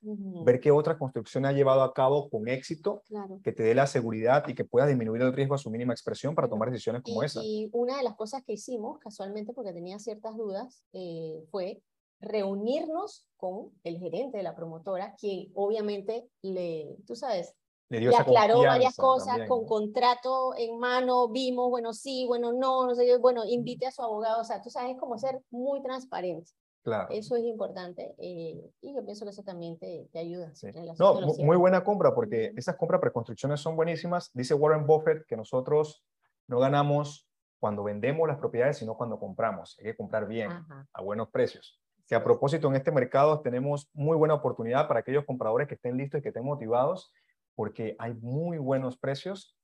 [0.44, 3.03] ver qué otra construcción ha llevado a cabo con éxito,
[3.42, 6.35] que te dé la seguridad y que pueda disminuir el riesgo a su mínima expresión
[6.35, 7.40] para tomar decisiones como esa.
[7.42, 11.83] Y una de las cosas que hicimos, casualmente porque tenía ciertas dudas, eh, fue
[12.20, 17.55] reunirnos con el gerente de la promotora, quien obviamente le, tú sabes,
[17.90, 23.18] le, aclaró varias cosas con contrato en mano, vimos, bueno, sí, bueno, no, no sé,
[23.18, 26.53] bueno, invite a su abogado, o sea, tú sabes cómo ser muy transparente.
[26.83, 27.09] Claro.
[27.11, 30.50] Eso es importante eh, y yo pienso que eso también te, te ayuda.
[30.98, 34.31] no, muy buena compra porque esas compras preconstrucciones son buenísimas.
[34.33, 36.03] Dice Warren Buffett que nosotros
[36.46, 39.76] no ganamos cuando vendemos las propiedades, sino cuando compramos.
[39.79, 40.50] Hay que comprar bien,
[40.92, 41.79] a buenos precios.
[42.07, 45.98] Que a propósito, en este mercado tenemos muy buena oportunidad para aquellos compradores que estén
[45.98, 47.12] listos y que estén motivados
[47.61, 49.55] porque hay muy buenos precios.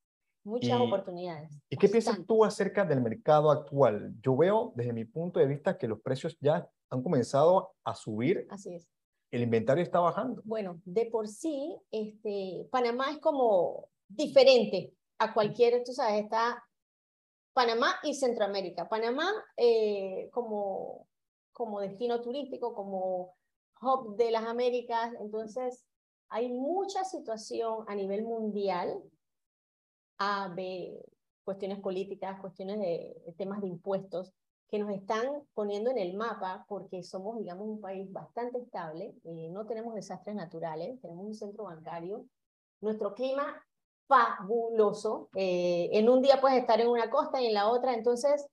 [0.45, 1.51] Muchas oportunidades.
[1.71, 4.13] ¿Y qué piensas tú acerca del mercado actual?
[4.21, 8.47] Yo veo desde mi punto de vista que los precios ya han comenzado a subir.
[8.51, 8.87] Así es.
[9.31, 10.43] el inventario está bajando.
[10.45, 16.63] Bueno, de por sí, este, Panamá es como diferente a cualquier, tú sabes, está
[17.55, 18.91] Panamá y Centroamérica.
[18.91, 21.09] Panamá eh, como,
[21.51, 23.35] como destino turístico, como
[23.81, 25.86] hub de las Américas, entonces
[26.29, 29.03] hay mucha situación a nivel mundial,
[30.19, 31.05] A, B,
[31.45, 34.33] cuestiones políticas, cuestiones de temas de impuestos,
[34.69, 39.49] que nos están poniendo en el mapa porque somos, digamos, un país bastante estable, eh,
[39.51, 42.27] no tenemos desastres naturales, tenemos un centro bancario,
[42.81, 43.62] nuestro clima
[44.09, 48.47] fabuloso, eh, en un día puedes estar en una costa y en la otra, entonces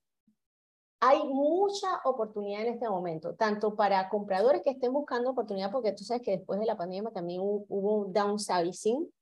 [1.06, 6.02] hay mucha oportunidad en este momento, tanto para compradores que estén buscando oportunidad, porque tú
[6.02, 9.12] sabes que después de la pandemia también hubo, un downsizing,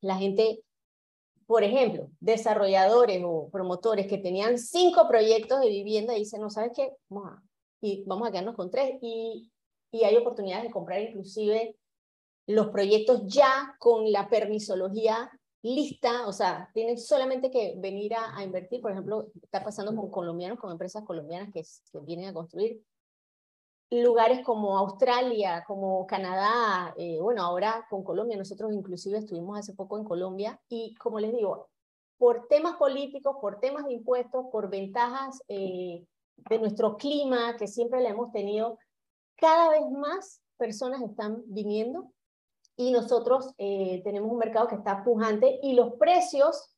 [0.00, 0.62] la gente
[1.46, 6.72] por ejemplo, desarrolladores o promotores que tenían cinco proyectos de vivienda y dicen, no, ¿sabes
[6.74, 6.92] qué?
[7.08, 7.42] Vamos a,
[7.80, 9.52] y vamos a quedarnos con tres y,
[9.92, 11.76] y hay oportunidades de comprar inclusive
[12.48, 15.30] los proyectos ya con la permisología
[15.74, 20.58] lista, o sea, tienen solamente que venir a, invertir, por ejemplo, está pasando con colombianos,
[20.58, 22.82] con empresas colombianas que, que vienen a construir
[23.90, 29.98] lugares como Australia, como Canadá, eh, bueno, ahora con Colombia, nosotros inclusive estuvimos hace poco
[29.98, 31.68] en Colombia y como les digo,
[32.18, 36.04] por temas políticos, por temas de impuestos, por ventajas eh,
[36.36, 38.78] de nuestro clima que siempre le hemos tenido,
[39.36, 42.10] cada vez más personas están viniendo
[42.76, 46.72] y nosotros eh, tenemos un mercado que está pujante y los precios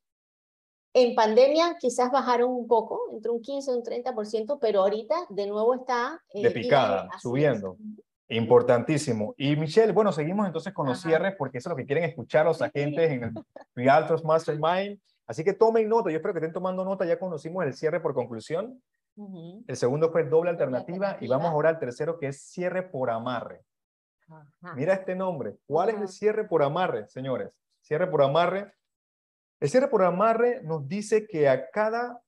[0.95, 5.47] en pandemia quizás bajaron un poco, entre un 15 y un 30%, pero ahorita de
[5.47, 6.23] nuevo está...
[6.33, 7.77] Eh, de picada, subiendo.
[8.29, 9.35] Importantísimo.
[9.37, 12.47] Y Michelle, bueno, seguimos entonces con los cierres porque eso es lo que quieren escuchar
[12.47, 13.33] los agentes en el
[13.75, 14.99] Realtors Mastermind.
[15.27, 18.15] Así que tomen nota, yo espero que estén tomando nota, ya conocimos el cierre por
[18.15, 18.83] conclusión.
[19.67, 23.65] El segundo fue doble alternativa, y vamos ahora al tercero que es cierre por amarre.
[24.75, 25.57] Mira este nombre.
[25.67, 27.51] ¿Cuál es el cierre por amarre, señores?
[27.81, 28.73] Cierre por amarre
[29.61, 32.23] el cierre por amarre nos dice que a cada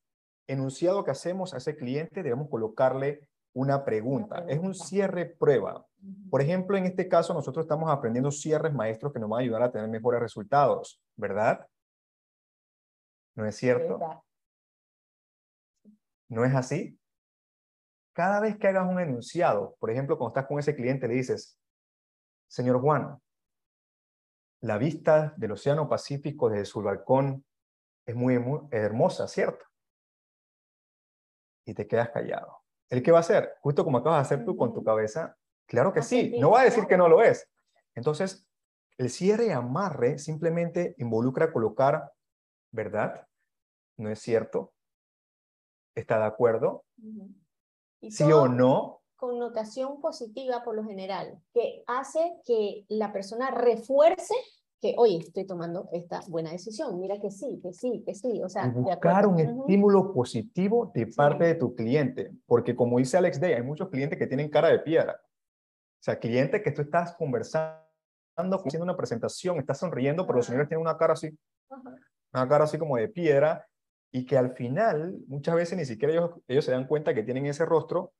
[0.48, 4.44] enunciado que hacemos a ese cliente debemos colocarle una pregunta.
[4.48, 5.86] Es un cierre prueba.
[6.28, 9.62] Por ejemplo, en este caso nosotros estamos aprendiendo cierres maestros que nos van a ayudar
[9.62, 11.66] a tener mejores resultados, ¿verdad?
[13.36, 14.24] ¿No es cierto?
[16.28, 16.98] ¿No es así?
[18.12, 21.59] Cada vez que hagas un enunciado, por ejemplo, cuando estás con ese cliente le dices,
[22.50, 23.20] señor Juan,
[24.62, 27.44] la vista del Océano Pacífico desde su balcón
[28.04, 28.34] es muy,
[28.72, 29.64] hermosa, ¿cierto?
[31.64, 32.58] Y te quedas callado.
[32.88, 33.54] ¿El qué va a hacer?
[33.60, 35.36] Justo como acabas de hacer tú con tu cabeza.
[35.66, 37.48] Claro que sí, no va a decir que no lo es.
[37.94, 38.46] Entonces,
[38.98, 42.12] el cierre y amarre simplemente involucra colocar,
[42.72, 43.28] ¿verdad?
[43.96, 44.74] ¿No es cierto?
[45.94, 46.84] ¿Está de acuerdo?
[48.08, 48.99] ¿Sí o no?
[49.20, 54.34] Connotación positiva por lo general, que hace que la persona refuerce
[54.80, 58.42] que, oye, estoy tomando esta buena decisión, mira que sí, que sí, que sí.
[58.42, 63.38] O sea, buscar un estímulo positivo de parte de tu cliente, porque como dice Alex
[63.38, 65.20] Day, hay muchos clientes que tienen cara de piedra.
[65.22, 67.76] O sea, clientes que tú estás conversando,
[68.36, 71.38] haciendo una presentación, estás sonriendo, pero los señores tienen una cara así,
[72.32, 73.66] una cara así como de piedra,
[74.10, 77.46] y que al final, muchas veces ni siquiera ellos, ellos se dan cuenta que tienen
[77.46, 78.14] ese rostro,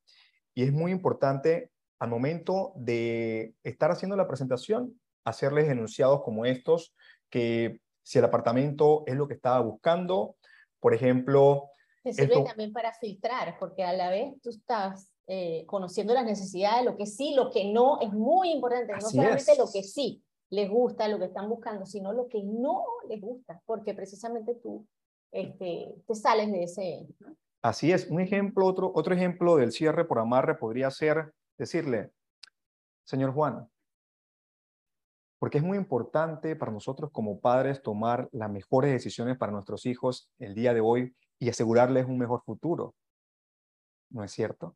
[0.53, 6.95] y es muy importante al momento de estar haciendo la presentación, hacerles enunciados como estos,
[7.29, 10.35] que si el apartamento es lo que estaba buscando,
[10.79, 11.69] por ejemplo...
[12.03, 16.83] Te sirve también para filtrar, porque a la vez tú estás eh, conociendo las necesidades,
[16.83, 20.69] lo que sí, lo que no, es muy importante, no solamente lo que sí les
[20.69, 24.85] gusta, lo que están buscando, sino lo que no les gusta, porque precisamente tú
[25.31, 27.07] este, te sales de ese...
[27.61, 32.11] Así es, un ejemplo, otro, otro ejemplo del cierre por amarre podría ser decirle,
[33.03, 33.69] señor Juan,
[35.37, 40.31] porque es muy importante para nosotros como padres tomar las mejores decisiones para nuestros hijos
[40.39, 42.95] el día de hoy y asegurarles un mejor futuro.
[44.09, 44.75] ¿No es cierto?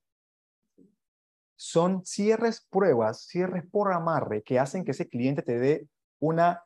[1.55, 5.87] Son cierres pruebas, cierres por amarre que hacen que ese cliente te dé
[6.19, 6.63] una,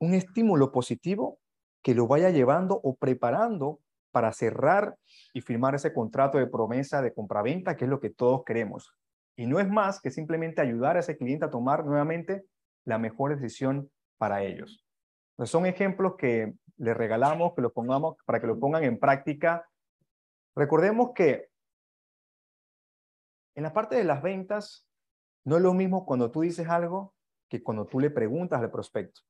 [0.00, 1.38] un estímulo positivo
[1.82, 3.80] que lo vaya llevando o preparando
[4.16, 4.96] para cerrar
[5.34, 8.96] y firmar ese contrato de promesa de compraventa, que es lo que todos queremos.
[9.36, 12.46] Y no es más que simplemente ayudar a ese cliente a tomar nuevamente
[12.86, 14.86] la mejor decisión para ellos.
[15.44, 19.68] Son ejemplos que les regalamos, que los pongamos para que lo pongan en práctica.
[20.54, 21.50] Recordemos que
[23.54, 24.88] en la parte de las ventas
[25.44, 27.12] no es lo mismo cuando tú dices algo
[27.50, 29.20] que cuando tú le preguntas al prospecto.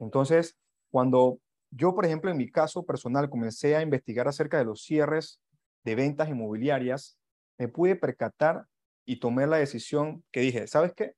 [0.00, 0.58] Entonces,
[0.90, 1.38] cuando
[1.70, 5.40] yo, por ejemplo, en mi caso personal, comencé a investigar acerca de los cierres
[5.84, 7.18] de ventas inmobiliarias,
[7.58, 8.66] me pude percatar
[9.06, 11.14] y tomé la decisión que dije, ¿sabes qué?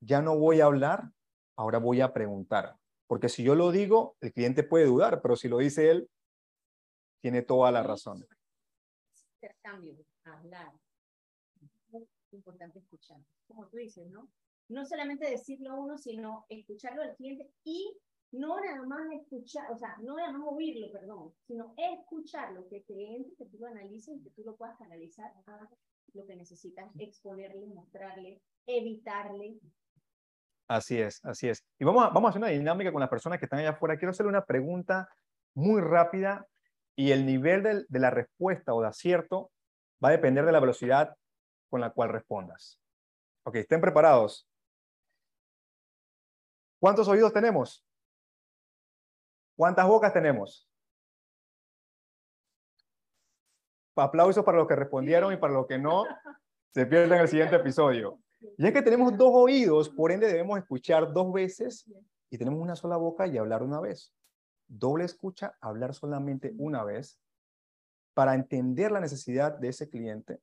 [0.00, 1.10] Ya no voy a hablar,
[1.56, 2.76] ahora voy a preguntar.
[3.06, 6.08] Porque si yo lo digo, el cliente puede dudar, pero si lo dice él,
[7.20, 8.26] tiene toda la razón.
[9.42, 10.72] Intercambio, hablar.
[11.88, 13.18] Muy importante escuchar.
[13.46, 14.28] Como tú dices, ¿no?
[14.68, 17.96] No solamente decirlo uno, sino escucharlo al cliente y
[18.32, 23.16] no nada más escuchar, o sea, no nada más oírlo, perdón, sino escucharlo, que te
[23.16, 25.68] entre, que tú lo analices y que tú lo puedas canalizar a
[26.12, 29.58] lo que necesitas exponerle, mostrarle, evitarle.
[30.68, 31.64] Así es, así es.
[31.78, 33.96] Y vamos a, vamos a hacer una dinámica con las personas que están allá afuera.
[33.96, 35.08] Quiero hacerle una pregunta
[35.54, 36.46] muy rápida
[36.94, 39.50] y el nivel de, de la respuesta o de acierto
[40.02, 41.16] va a depender de la velocidad
[41.68, 42.80] con la cual respondas.
[43.42, 44.48] Ok, estén preparados.
[46.78, 47.84] ¿Cuántos oídos tenemos?
[49.60, 50.66] ¿Cuántas bocas tenemos?
[53.94, 56.06] Aplausos para los que respondieron y para los que no,
[56.72, 58.18] se pierden el siguiente episodio.
[58.56, 61.84] Y es que tenemos dos oídos, por ende debemos escuchar dos veces
[62.30, 64.14] y tenemos una sola boca y hablar una vez.
[64.66, 67.20] Doble escucha, hablar solamente una vez
[68.14, 70.40] para entender la necesidad de ese cliente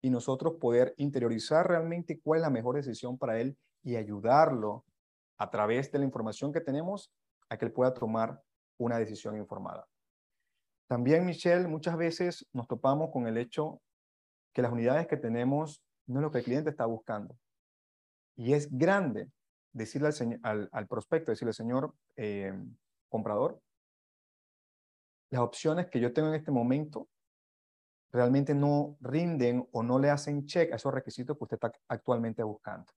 [0.00, 4.84] y nosotros poder interiorizar realmente cuál es la mejor decisión para él y ayudarlo
[5.36, 7.12] a través de la información que tenemos
[7.48, 8.40] a que él pueda tomar
[8.84, 9.86] una decisión informada.
[10.88, 13.80] También, Michelle, muchas veces nos topamos con el hecho
[14.52, 17.36] que las unidades que tenemos no es lo que el cliente está buscando.
[18.36, 19.30] Y es grande
[19.72, 20.10] decirle
[20.42, 22.52] al, prospecto, decirle, señor eh,
[23.08, 23.60] comprador,
[25.30, 27.08] las opciones que yo tengo en este momento
[28.12, 32.42] realmente no rinden o no le hacen check a esos requisitos que usted está actualmente
[32.42, 32.92] buscando.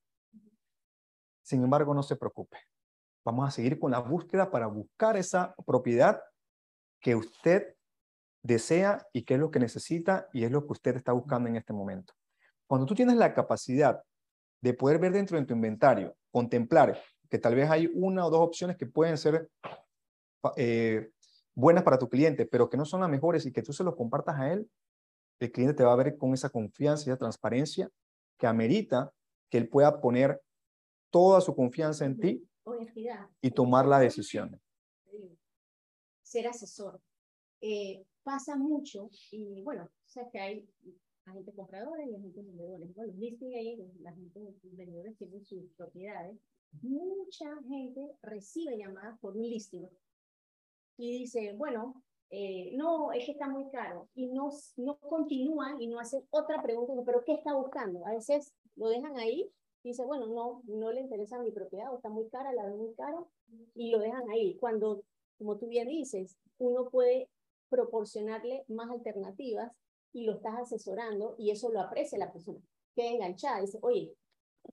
[1.42, 2.58] Sin embargo, no se preocupe.
[3.26, 6.22] Vamos a seguir con la búsqueda para buscar esa propiedad
[7.02, 7.76] que usted
[8.44, 11.56] desea y que es lo que necesita y es lo que usted está buscando en
[11.56, 12.14] este momento.
[12.68, 14.04] Cuando tú tienes la capacidad
[14.62, 18.42] de poder ver dentro de tu inventario, contemplar que tal vez hay una o dos
[18.42, 19.50] opciones que pueden ser
[20.56, 21.10] eh,
[21.56, 23.96] buenas para tu cliente, pero que no son las mejores y que tú se los
[23.96, 24.70] compartas a él,
[25.40, 27.90] el cliente te va a ver con esa confianza y esa transparencia
[28.38, 29.12] que amerita
[29.50, 30.40] que él pueda poner
[31.10, 32.48] toda su confianza en ti
[33.42, 34.60] y tomar la decisión.
[36.24, 37.00] Ser asesor.
[37.62, 40.70] Eh, pasa mucho y bueno, sabes que hay
[41.26, 42.94] agentes compradores y agentes vendedores.
[42.94, 46.38] Bueno, los listing ahí, la gente vendedores tienen sus propiedades.
[46.82, 49.88] Mucha gente recibe llamadas por un listing
[50.98, 55.88] y dice, bueno, eh, no, es que está muy caro y no, no continúan y
[55.88, 58.06] no hacen otra pregunta, pero ¿qué está buscando?
[58.06, 59.50] A veces lo dejan ahí
[59.90, 62.94] dice, bueno, no, no le interesa mi propiedad o está muy cara, la ven muy
[62.96, 63.24] cara
[63.76, 64.56] y lo dejan ahí.
[64.56, 65.04] Cuando,
[65.38, 67.30] como tú bien dices, uno puede
[67.70, 69.72] proporcionarle más alternativas
[70.14, 72.60] y lo estás asesorando y eso lo aprecia la persona.
[72.96, 74.14] Queda enganchada, dice, oye,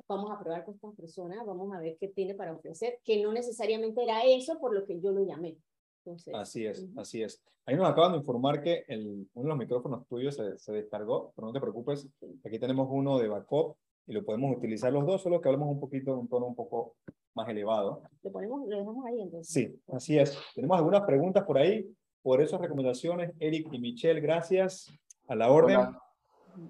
[0.08, 3.32] vamos a probar con esta persona, vamos a ver qué tiene para ofrecer, que no
[3.32, 5.58] necesariamente era eso por lo que yo lo llamé.
[6.04, 7.42] Entonces, así es, así es.
[7.66, 11.32] Ahí nos acaban de informar que el, uno de los micrófonos tuyos se, se descargó,
[11.36, 12.08] pero no te preocupes,
[12.44, 15.80] aquí tenemos uno de backup y lo podemos utilizar los dos, solo que hablamos un
[15.80, 16.96] poquito, un tono un poco
[17.34, 18.02] más elevado.
[18.22, 19.52] ¿Lo, ponemos, lo dejamos ahí entonces?
[19.52, 20.38] Sí, así es.
[20.54, 21.88] Tenemos algunas preguntas por ahí,
[22.22, 23.32] por esas recomendaciones.
[23.38, 24.92] Eric y Michelle, gracias.
[25.28, 25.80] A la orden.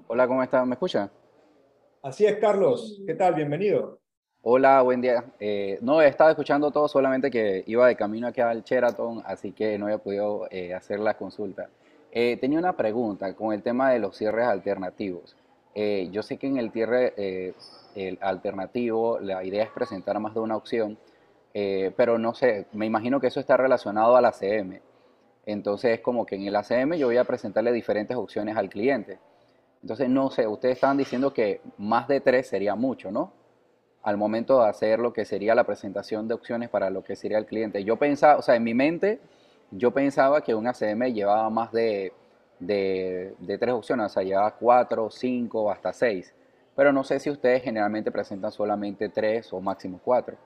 [0.07, 0.69] Hola, ¿cómo están?
[0.69, 1.11] ¿Me escuchan?
[2.03, 3.01] Así es, Carlos.
[3.07, 3.35] ¿Qué tal?
[3.35, 3.99] Bienvenido.
[4.43, 5.25] Hola, buen día.
[5.39, 9.53] Eh, no, he estado escuchando todo, solamente que iba de camino aquí al Sheraton, así
[9.53, 11.71] que no había podido eh, hacer la consulta.
[12.11, 15.37] Eh, tenía una pregunta con el tema de los cierres alternativos.
[15.75, 17.55] Eh, yo sé que en el cierre eh,
[17.95, 20.99] el alternativo la idea es presentar más de una opción,
[21.55, 24.81] eh, pero no sé, me imagino que eso está relacionado al ACM.
[25.47, 29.19] Entonces es como que en el ACM yo voy a presentarle diferentes opciones al cliente.
[29.83, 33.33] Entonces no sé, ustedes estaban diciendo que más de tres sería mucho, ¿no?
[34.03, 37.39] Al momento de hacer lo que sería la presentación de opciones para lo que sería
[37.39, 37.85] el cliente.
[37.85, 39.21] Yo pensaba, o sea, en mi mente,
[39.71, 42.13] yo pensaba que un ACM llevaba más de
[42.67, 46.35] de, tres opciones, o sea, lleva cuatro, cinco, hasta seis.
[46.75, 50.37] Pero no sé si ustedes generalmente presentan solamente tres o máximo cuatro.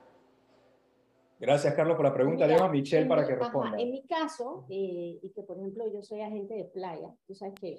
[1.39, 2.47] Gracias, Carlos, por la pregunta.
[2.47, 3.79] Le a Michelle para que responda.
[3.79, 7.53] en mi caso, eh, y que por ejemplo yo soy agente de playa, tú sabes
[7.59, 7.77] que,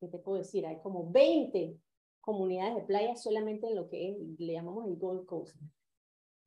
[0.00, 0.66] ¿qué te puedo decir?
[0.66, 1.76] Hay como 20
[2.20, 5.56] comunidades de playa solamente en lo que le llamamos el Gold Coast.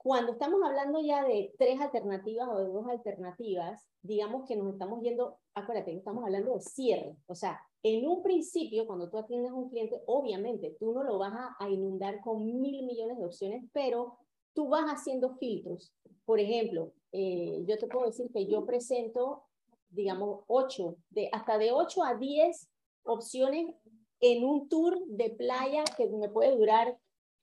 [0.05, 5.01] Cuando estamos hablando ya de tres alternativas o de dos alternativas, digamos que nos estamos
[5.01, 7.17] yendo, acuérdate que estamos hablando de cierre.
[7.25, 11.17] O sea, en un principio, cuando tú atiendes a un cliente, obviamente tú no lo
[11.17, 14.19] vas a, inundar con mil millones de opciones, pero
[14.53, 15.91] tú vas haciendo filtros.
[16.23, 19.41] Por ejemplo, eh, yo te puedo decir que yo presento,
[19.89, 22.69] digamos, ocho, de, hasta de ocho a diez
[23.05, 23.73] opciones
[24.19, 26.95] en un tour de playa que me puede durar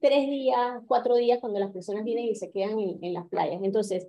[0.02, 3.62] tres días, cuatro días cuando las personas vienen y se quedan en, en las playas.
[3.62, 4.08] Entonces,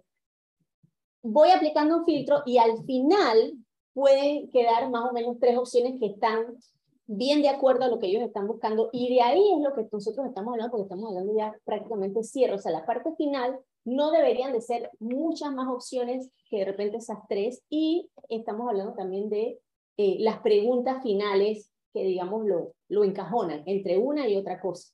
[1.21, 3.53] voy aplicando un filtro y al final
[3.93, 6.57] pueden quedar más o menos tres opciones que están
[7.05, 9.87] bien de acuerdo a lo que ellos están buscando y de ahí es lo que
[9.91, 14.11] nosotros estamos hablando porque estamos hablando ya prácticamente cierre, o sea, la parte final no
[14.11, 19.29] deberían de ser muchas más opciones que de repente esas tres y estamos hablando también
[19.29, 19.59] de
[19.97, 24.91] eh, las preguntas finales que digamos lo, lo encajonan entre una y otra cosa.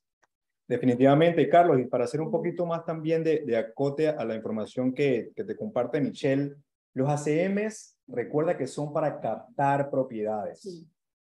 [0.70, 4.94] Definitivamente, Carlos, y para hacer un poquito más también de, de acote a la información
[4.94, 6.56] que, que te comparte Michelle,
[6.94, 10.62] los ACMs, recuerda que son para captar propiedades.
[10.62, 10.88] Sí.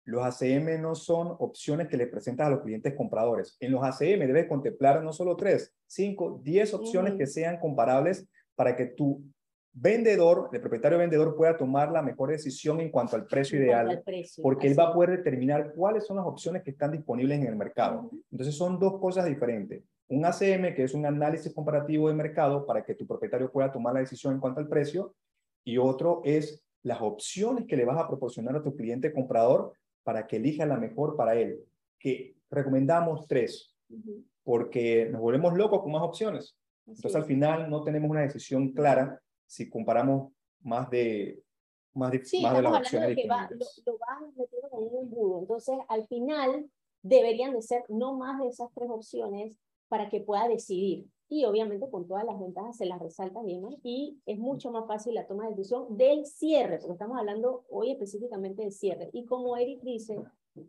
[0.05, 3.57] Los ACM no son opciones que le presentas a los clientes compradores.
[3.59, 8.75] En los ACM debes contemplar no solo tres, cinco, diez opciones que sean comparables para
[8.75, 9.21] que tu
[9.80, 13.89] vendedor, el propietario vendedor, pueda tomar la mejor decisión en cuanto al precio En ideal
[13.89, 16.91] al precio, porque él así va a poder determinar cuáles son las opciones que están
[16.91, 18.09] disponibles en el mercado.
[18.32, 19.84] Entonces son dos cosas diferentes.
[20.09, 23.93] Un ACM, que es un análisis comparativo de mercado para que tu propietario pueda tomar
[23.93, 25.13] la decisión en cuanto al precio,
[25.63, 29.73] y otro es las opciones que le vas a proporcionar a tu cliente comprador
[30.03, 31.59] para que elija la mejor para él.
[31.99, 34.23] Que recomendamos tres, Ujú.
[34.43, 36.55] porque nos volvemos locos con más opciones.
[36.86, 40.32] Así Entonces al final no tenemos una decisión clara si comparamos
[40.62, 41.43] más de,
[41.93, 44.84] más de, Sí, más de las opciones de que va, lo, lo vas metiendo como
[44.84, 45.39] un embudo.
[45.39, 46.70] Entonces, al final,
[47.02, 51.08] deberían de ser no más de esas tres opciones para que pueda decidir.
[51.30, 53.70] Y obviamente con todas las ventajas se las resalta bien ¿no?
[53.84, 57.91] y es mucho más fácil la toma de decisión del cierre, porque estamos hablando hoy
[57.91, 59.10] específicamente del cierre.
[59.12, 60.18] Y como Eric dice,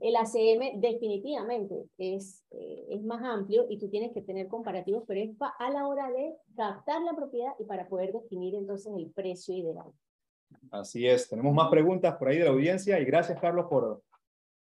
[0.00, 5.20] el ACM definitivamente es, eh, es más amplio y tú tienes que tener comparativos, pero
[5.20, 9.54] es a la hora de captar la propiedad y para poder definir entonces el precio
[9.54, 9.86] ideal.
[10.70, 14.02] Así es, tenemos más preguntas por ahí de la audiencia y gracias Carlos por,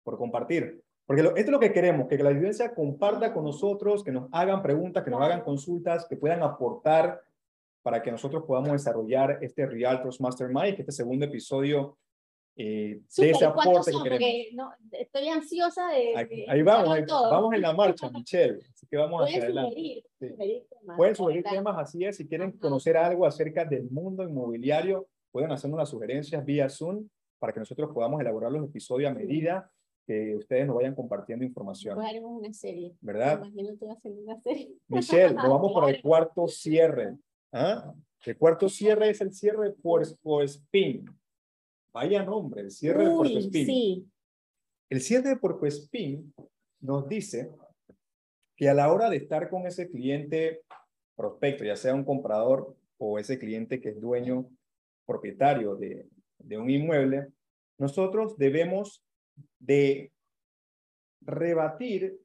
[0.04, 0.82] por compartir.
[1.06, 4.28] Porque lo- esto es lo que queremos, que la audiencia comparta con nosotros, que nos
[4.34, 7.22] hagan preguntas, que nos hagan consultas, que puedan aportar
[7.82, 11.98] para que nosotros podamos desarrollar este Realtors Mastermind, este segundo episodio
[12.58, 14.54] eh, de Súper, ese ¿cuántos aporte que queremos.
[14.56, 16.16] No, estoy ansiosa de...
[16.18, 18.60] Ahí, de ahí vamos, ahí- vamos en la marcha, Michelle.
[18.74, 19.70] Así que vamos hacia adelante.
[19.70, 20.30] sugerir, Sí.
[20.30, 22.60] sugerir temas, Pueden sugerir temas así es, si quieren Ajá.
[22.60, 27.08] conocer algo acerca del mundo inmobiliario, pueden hacernos las sugerencias vía Zoom
[27.40, 29.70] para que nosotros podamos elaborar los episodios a medida
[30.08, 31.96] que ustedes nos vayan compartiendo información.
[31.96, 32.96] Pues haremos una serie.
[33.02, 33.42] ¿Verdad?
[33.42, 34.74] Me imagino tú haciendo una serie.
[34.88, 37.18] Michelle, nos vamos para el cuarto cierre.
[37.52, 37.94] ¿Ah?
[38.26, 41.06] El cuarto cierre es el cierre por, por spin.
[41.98, 43.66] Vaya nombre, el cierre de Spin.
[43.66, 44.08] sí.
[44.88, 46.32] El cierre de Puerto Spin
[46.80, 47.50] nos dice
[48.56, 50.62] que a la hora de estar con ese cliente
[51.16, 54.48] prospecto, ya sea un comprador o ese cliente que es dueño,
[55.08, 57.30] propietario de, de un inmueble,
[57.80, 59.04] nosotros debemos
[59.58, 60.12] de
[61.22, 62.20] rebatir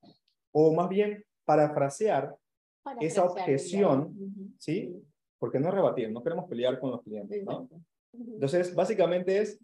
[0.53, 2.37] o más bien parafrasear,
[2.83, 4.15] para esa objeción.
[4.59, 4.95] ¿sí?
[5.39, 7.71] Porque no rebatir, no queremos pelear con los clientes, ¿no?
[8.13, 9.59] Entonces, básicamente es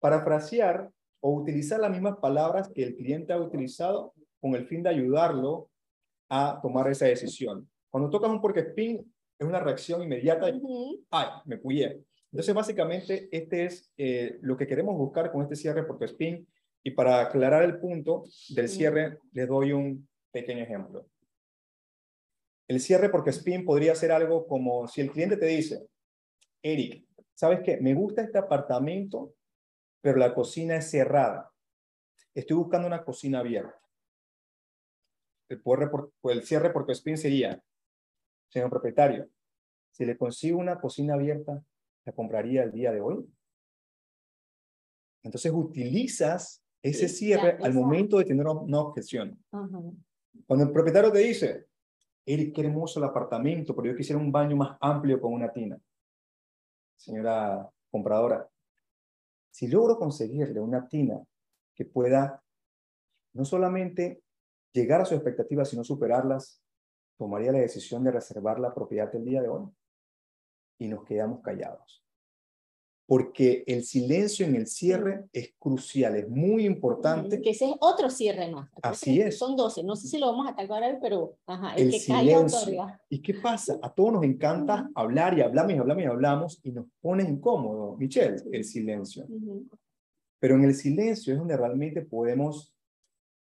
[0.00, 4.90] parafrasear o utilizar las mismas palabras que el cliente ha utilizado con el fin de
[4.90, 5.70] ayudarlo
[6.28, 7.68] a tomar esa decisión.
[7.90, 8.98] Cuando tocas un porque spin,
[9.38, 11.02] es una reacción inmediata Ujú.
[11.10, 12.02] ay, me puyé.
[12.30, 16.46] Entonces, básicamente, este es eh, lo que queremos buscar con este cierre porque spin.
[16.82, 21.06] Y para aclarar el punto del cierre, les doy un pequeño ejemplo.
[22.68, 25.86] El cierre porque spin podría ser algo como si el cliente te dice,
[26.62, 27.78] Eric, ¿sabes qué?
[27.80, 29.34] Me gusta este apartamento,
[30.00, 31.50] pero la cocina es cerrada.
[32.34, 33.78] Estoy buscando una cocina abierta.
[35.48, 37.62] El, cierre por- el cierre porque spin sería,
[38.48, 39.28] señor propietario,
[39.90, 41.62] si le consigo una cocina abierta,
[42.04, 43.24] ¿la compraría el día de hoy?
[45.22, 49.42] Entonces utilizas ese Sí, cierre ya, al momento de tener una- objeción.
[50.46, 51.66] Cuando el propietario te dice,
[52.26, 55.78] Eric, qué hermoso el apartamento, pero yo quisiera un baño más amplio con una tina.
[56.96, 58.48] Señora compradora,
[59.50, 61.22] si logro conseguirle una tina
[61.74, 62.42] que pueda
[63.34, 64.22] no solamente
[64.72, 66.62] llegar a sus expectativas, sino superarlas,
[67.16, 69.68] tomaría la decisión de reservar la propiedad del día de hoy.
[70.78, 72.03] Y nos quedamos callados.
[73.06, 77.42] Porque el silencio en el cierre es crucial, es muy importante.
[77.42, 78.70] Que ese es otro cierre más.
[78.82, 79.36] Así es.
[79.38, 79.82] Son 12.
[79.84, 82.58] No sé si lo vamos a hoy, pero ajá, el, el que calla silencio.
[82.60, 83.00] otorga.
[83.10, 83.78] ¿Y qué pasa?
[83.82, 87.94] A todos nos encanta hablar y hablamos y hablamos y hablamos y nos pone incómodo,
[87.98, 89.26] Michelle, el silencio.
[89.28, 89.68] Ujú.
[90.40, 92.74] Pero en el silencio es donde realmente podemos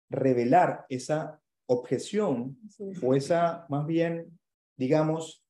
[0.09, 2.85] revelar esa objeción Sí.
[3.03, 4.39] o esa, más bien,
[4.75, 5.44] digamos,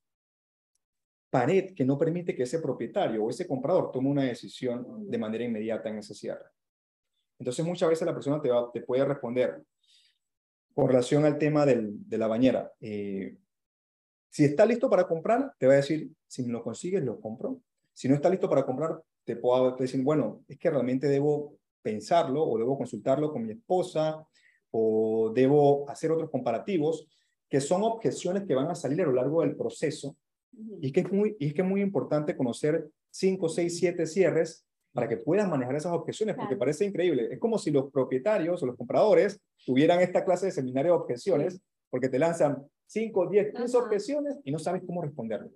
[1.35, 5.43] pared que no permite que ese propietario o ese comprador tome una decisión de manera
[5.43, 6.45] inmediata en ese cierre.
[7.37, 9.61] Entonces muchas veces la persona te, va, te puede responder
[10.73, 12.71] con relación al tema del, de la bañera.
[12.79, 13.35] Eh,
[14.29, 17.59] si está listo para comprar, te va a decir, si me lo consigues, lo compro.
[17.91, 22.47] Si no está listo para comprar, te puedo decir, bueno, es que realmente debo pensarlo
[22.47, 24.25] o debo consultarlo con mi esposa
[24.71, 27.09] o debo hacer otros comparativos,
[27.49, 30.15] que son objeciones que van a salir a lo largo del proceso.
[30.81, 34.65] Y que es muy, y es que es muy importante conocer 5, 6, 7 cierres
[34.93, 37.27] para que puedas manejar esas objeciones, porque parece increíble.
[37.31, 41.61] Es como si los propietarios o los compradores tuvieran esta clase de seminario de objeciones,
[41.89, 45.49] porque te lanzan 5, 10, 15 objeciones y no sabes cómo responderlo.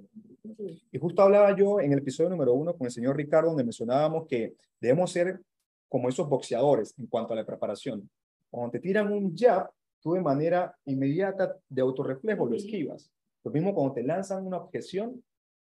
[0.91, 4.27] Y justo hablaba yo en el episodio número uno con el señor Ricardo, donde mencionábamos
[4.27, 5.39] que debemos ser
[5.87, 8.09] como esos boxeadores en cuanto a la preparación.
[8.49, 9.69] Cuando te tiran un jab,
[10.01, 13.11] tú de manera inmediata de autorreflejo lo esquivas.
[13.43, 15.23] Lo mismo cuando te lanzan una objeción,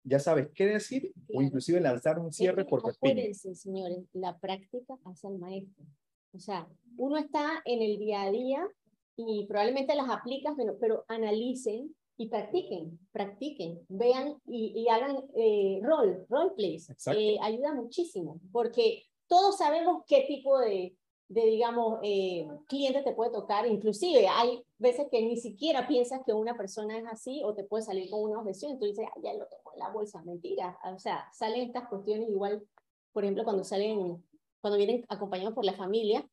[0.04, 5.26] ya sabes qué decir o inclusive lanzar un cierre por Acuérdense, señores, la práctica hace
[5.26, 5.84] al maestro.
[6.32, 8.68] O sea, uno está en el día a día
[9.16, 16.24] y probablemente las aplicas, pero, pero analicen y practiquen, practiquen, vean y, hagan eh, role,
[16.28, 16.90] role plays.
[17.14, 20.96] Eh, ayuda muchísimo, porque todos sabemos qué tipo de,
[21.28, 23.66] de digamos, eh, cliente te puede tocar.
[23.66, 27.84] Inclusive hay veces que ni siquiera piensas que una persona es así o te puede
[27.84, 28.78] salir con una objeción.
[28.78, 30.22] Tú dices, ah, ya lo tengo en la bolsa.
[30.22, 30.78] Mentira.
[30.94, 32.66] O sea, salen estas cuestiones igual,
[33.12, 34.24] por ejemplo, cuando salen,
[34.62, 36.26] cuando vienen acompañados por la familia.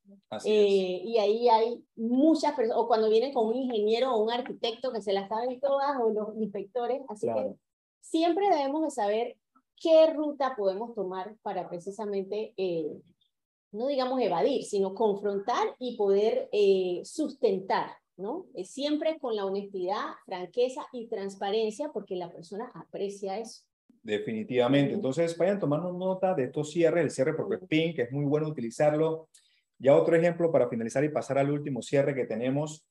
[0.46, 4.94] Eh, y ahí hay muchas personas, o cuando vienen con un ingeniero o un arquitecto
[4.94, 7.02] que se las saben todas, o los inspectores.
[7.10, 7.56] Así que
[8.00, 9.36] siempre debemos de saber
[9.76, 12.54] qué ruta podemos tomar para precisamente...
[12.56, 13.02] Eh,
[13.72, 18.48] no digamos evadir, sino confrontar y poder eh, sustentar, ¿no?
[18.64, 23.64] siempre con la honestidad, franqueza y transparencia, porque la persona aprecia eso.
[24.06, 24.94] Definitivamente.
[24.94, 28.48] Entonces, vayan tomando nota de estos cierres, el cierre por PIN, que es muy bueno
[28.48, 29.30] utilizarlo.
[29.80, 32.86] Ya otro ejemplo para finalizar y pasar al último cierre que tenemos,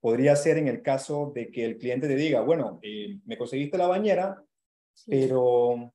[0.00, 3.76] podría ser en el caso de que el cliente te diga, bueno, eh, me conseguiste
[3.76, 4.42] la bañera,
[5.06, 5.92] pero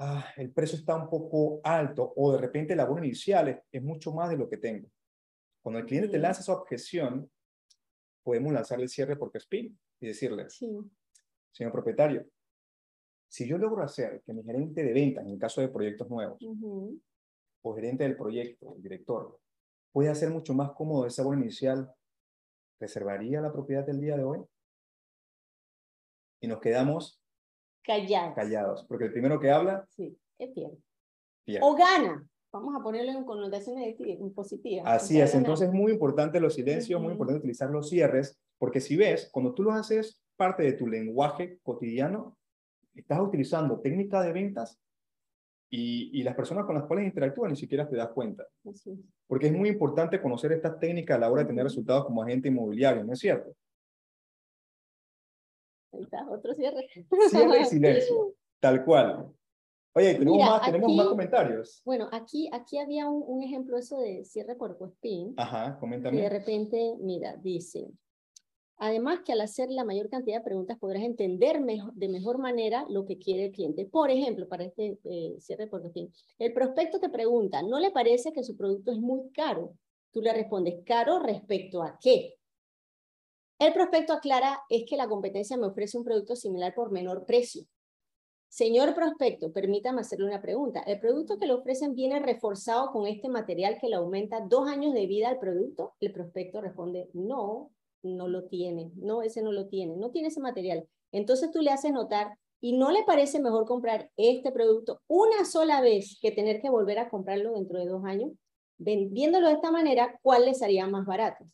[0.00, 4.12] ah, el precio está un poco alto o de repente el abono inicial es, mucho
[4.12, 4.88] más de lo que tengo.
[5.62, 7.30] Cuando el cliente te lanza esa objeción,
[8.22, 10.46] podemos lanzarle el cierre por spin y decirle,
[11.52, 12.26] señor propietario,
[13.28, 16.38] si yo logro hacer que mi gerente de ventas, en el caso de proyectos nuevos,
[17.62, 19.38] o gerente del proyecto, el director,
[19.92, 21.92] pueda hacer mucho más cómodo ese abono inicial,
[22.80, 24.40] ¿reservaría la propiedad del día de hoy?
[26.40, 27.19] Y nos quedamos
[27.82, 28.34] Callados.
[28.34, 29.86] Callados, porque el primero que habla...
[29.90, 30.78] Sí, es pierde.
[31.60, 32.24] O gana.
[32.52, 33.96] Vamos a ponerlo en connotaciones
[34.34, 34.84] positivas.
[34.86, 38.96] Así es, entonces es muy importante los silencios, muy importante utilizar los cierres, porque si
[38.96, 42.36] ves, cuando tú los haces parte de tu lenguaje cotidiano,
[42.94, 44.80] estás utilizando técnica de ventas
[45.70, 48.44] y, y, las personas con las cuales interactúan ni siquiera te das cuenta.
[49.28, 52.48] Porque es muy importante conocer estas técnicas a la hora de tener resultados como agente
[52.48, 53.54] inmobiliario, ¿no es cierto?
[55.92, 56.88] Ahí está, otro cierre.
[57.28, 59.32] Cierre y silencio, tal cual.
[59.92, 61.82] Oye, tenemos, más, tenemos más comentarios.
[61.84, 65.34] Bueno, aquí, aquí había un, un ejemplo eso de cierre por Cuespín.
[65.36, 66.18] Ajá, coméntame.
[66.18, 67.88] Y de repente, mira, dice,
[68.76, 72.86] además que al hacer la mayor cantidad de preguntas podrás entender mejor, de mejor manera
[72.88, 73.84] lo que quiere el cliente.
[73.84, 78.32] Por ejemplo, para este eh, cierre por Cuespín, el prospecto te pregunta, ¿no le parece
[78.32, 79.74] que su producto es muy caro?
[80.12, 82.36] Tú le respondes, ¿caro respecto a qué?
[83.60, 87.66] El prospecto aclara es que la competencia me ofrece un producto similar por menor precio.
[88.48, 90.80] Señor prospecto, permítame hacerle una pregunta.
[90.80, 94.94] ¿El producto que le ofrecen viene reforzado con este material que le aumenta dos años
[94.94, 95.92] de vida al producto?
[96.00, 97.70] El prospecto responde, no,
[98.02, 98.92] no lo tiene.
[98.96, 99.94] No, ese no lo tiene.
[99.94, 100.88] No tiene ese material.
[101.12, 105.82] Entonces tú le haces notar, ¿y no le parece mejor comprar este producto una sola
[105.82, 108.32] vez que tener que volver a comprarlo dentro de dos años?
[108.78, 111.44] Viéndolo de esta manera, ¿cuál les haría más barato?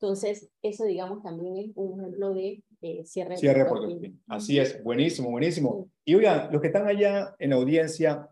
[0.00, 3.38] Entonces, eso, digamos, también es un ejemplo de eh, cierre.
[3.38, 3.80] Cierre por
[4.28, 5.88] Así es, buenísimo, buenísimo.
[6.04, 8.28] Y oigan, los que están allá en la audiencia,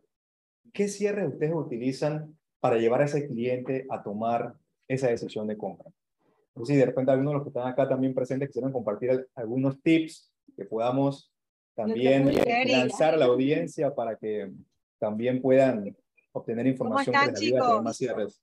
[0.74, 4.54] ¿qué cierre ustedes utilizan para llevar a ese cliente a tomar
[4.88, 5.90] esa decisión de compra?
[6.52, 9.80] O si de repente algunos de los que están acá también presentes quisieran compartir algunos
[9.82, 11.32] tips que podamos
[11.74, 12.30] también
[12.66, 14.52] lanzar a la audiencia para que
[14.98, 15.96] también puedan
[16.32, 18.42] obtener información que les ayude a tener más cierres.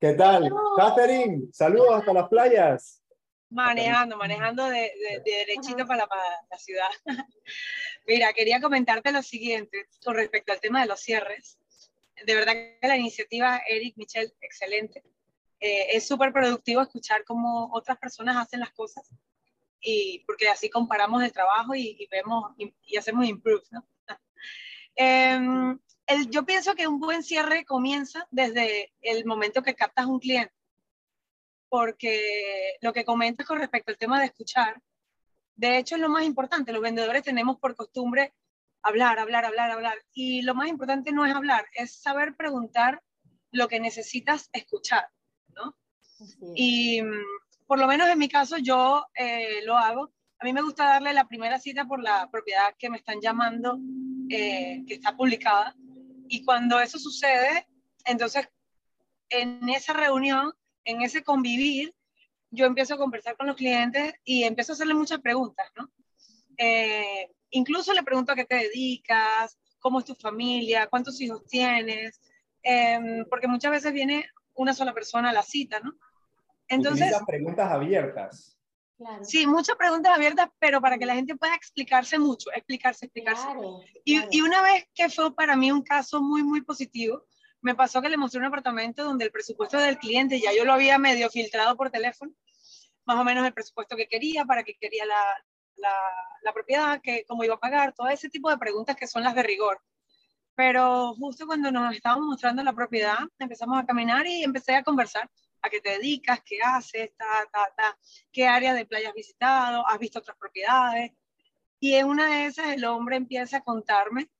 [0.00, 0.50] ¿Qué tal?
[0.78, 3.02] Catherine, saludos hasta las playas.
[3.50, 4.90] Manejando, manejando de,
[5.24, 6.08] derechito para
[6.50, 6.88] la, ciudad.
[8.06, 11.58] Mira, quería comentarte lo siguiente con respecto al tema de los cierres.
[12.24, 15.02] De verdad que la iniciativa Eric Michel, excelente.
[15.60, 19.06] Eh, es súper productivo escuchar cómo otras personas hacen las cosas
[19.82, 23.86] y porque así comparamos el trabajo y, vemos y, hacemos improve, ¿no?
[24.96, 25.78] Em,
[26.10, 30.54] el, yo pienso que un buen cierre comienza desde el momento que captas un cliente,
[31.68, 34.82] porque lo que comentas con respecto al tema de escuchar,
[35.54, 36.72] de hecho es lo más importante.
[36.72, 38.32] Los vendedores tenemos por costumbre
[38.82, 39.98] hablar, hablar, hablar, hablar.
[40.12, 43.02] Y lo más importante no es hablar, es saber preguntar
[43.52, 45.08] lo que necesitas escuchar,
[45.54, 45.76] ¿no?
[46.54, 50.10] Y mm, por lo menos en mi caso yo eh, lo hago.
[50.38, 53.78] A mí me gusta darle la primera cita por la propiedad que me están llamando,
[54.30, 55.76] eh, que está publicada.
[56.30, 57.66] Y cuando eso sucede,
[58.04, 58.48] entonces
[59.30, 60.52] en esa reunión,
[60.84, 61.92] en ese convivir,
[62.52, 65.90] yo empiezo a conversar con los clientes y empiezo a hacerle muchas preguntas, ¿no?
[66.56, 72.20] Eh, incluso le pregunto a qué te dedicas, cómo es tu familia, cuántos hijos tienes,
[72.62, 75.94] em, porque muchas veces viene una sola persona a la cita, ¿no?
[76.68, 77.12] Entonces...
[77.26, 78.56] preguntas abiertas.
[79.00, 79.24] Claro.
[79.24, 83.48] Sí, muchas preguntas abiertas, pero para que la gente pueda explicarse mucho, explicarse, explicarse.
[84.04, 87.24] y, y, una vez que fue para mí un caso muy, muy positivo,
[87.62, 90.74] me pasó que le mostré un apartamento donde el presupuesto del cliente, ya yo lo
[90.74, 92.30] había medio filtrado por teléfono,
[93.06, 95.44] más o menos el presupuesto que quería, para que quería la,
[96.42, 99.34] la, propiedad, que, cómo iba a pagar, todo ese tipo de preguntas que son las
[99.34, 99.80] de rigor.
[100.54, 105.30] Pero justo cuando nos estábamos mostrando la propiedad, empezamos a caminar y empecé a conversar.
[105.62, 106.40] ¿A qué te dedicas?
[106.44, 107.14] ¿Qué haces?
[107.16, 107.98] Ta, ta, ta.
[108.32, 109.86] ¿Qué área de playa has visitado?
[109.86, 111.12] ¿Has visto otras propiedades?
[111.78, 114.30] Y en una de esas el hombre empieza a contarme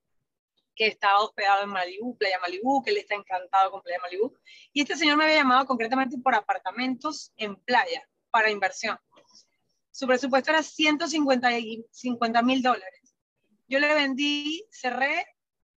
[0.75, 4.35] que estaba hospedado en Malibú, Playa Malibú, que él está encantado con Playa Malibú.
[4.73, 8.99] Y este señor me había llamado concretamente por apartamentos en playa para inversión.
[9.91, 13.15] Su presupuesto era 150 mil dólares.
[13.69, 15.27] Yo le vendí, cerré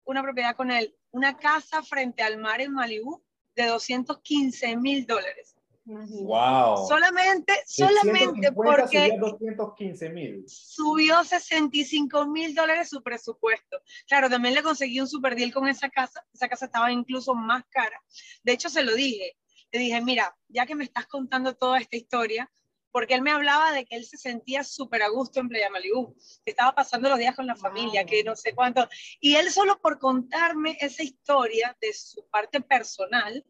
[0.05, 3.25] una propiedad con él, una casa frente al mar en Malibú
[3.55, 5.57] de 215 mil dólares.
[5.85, 6.87] Wow.
[6.87, 10.45] Solamente, solamente porque 215 mil.
[10.47, 13.81] Subió 65 mil dólares su presupuesto.
[14.07, 16.25] Claro, también le conseguí un super deal con esa casa.
[16.33, 18.01] Esa casa estaba incluso más cara.
[18.45, 19.37] De hecho, se lo dije.
[19.73, 22.51] Le dije, mira, ya que me estás contando toda esta historia,
[22.93, 26.15] porque él me hablaba de que él se sentía súper a gusto en Playa Malibu,
[26.45, 28.89] que estaba pasando los días con la familia, que no sé cuánto.
[29.19, 33.45] Y él solo por contarme esa historia de su parte personal,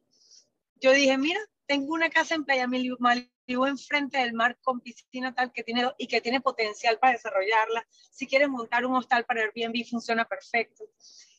[0.81, 5.53] yo dije, mira, tengo una casa en Playa Malibu, enfrente del mar con piscina tal
[5.53, 7.87] que tiene y que tiene potencial para desarrollarla.
[8.11, 10.85] Si quieres montar un hostal para Airbnb funciona perfecto.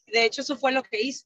[0.08, 1.26] De hecho, eso fue lo que hizo.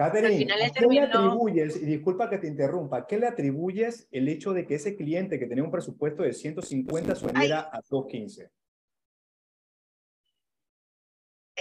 [0.00, 4.66] Catherine, ¿qué le atribuyes, y disculpa que te interrumpa, qué le atribuyes el hecho de
[4.66, 8.50] que ese cliente que tenía un presupuesto de 150 subiera a 215?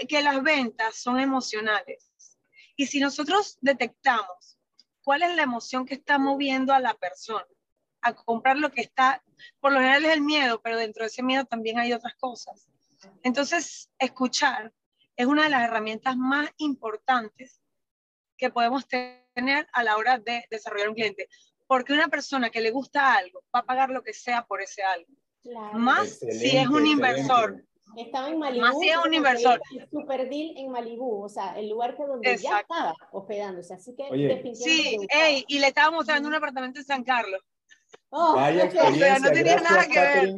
[0.07, 2.37] Que las ventas son emocionales.
[2.77, 4.57] Y si nosotros detectamos
[5.03, 7.45] cuál es la emoción que está moviendo a la persona
[7.99, 9.21] a comprar lo que está,
[9.59, 12.69] por lo general es el miedo, pero dentro de ese miedo también hay otras cosas.
[13.21, 14.71] Entonces, escuchar
[15.17, 17.58] es una de las herramientas más importantes
[18.39, 21.27] que podemos tener a la hora de desarrollar un cliente.
[21.67, 24.81] Porque una persona que le gusta algo va a pagar lo que sea por ese
[24.81, 25.13] algo.
[25.73, 27.63] Más si es un inversor.
[27.97, 28.65] Estaba en Malibú.
[28.65, 29.61] Más si es un inversor.
[29.91, 33.73] Super deal en Malibú, o sea, el lugar que donde ya estaba hospedándose.
[33.73, 34.55] Así que Oye.
[34.55, 34.97] Sí,
[35.47, 37.41] y le estaba mostrando un apartamento en San Carlos.
[38.09, 39.19] Oh, Vaya experiencia.
[39.19, 40.35] no tenía nada que ver.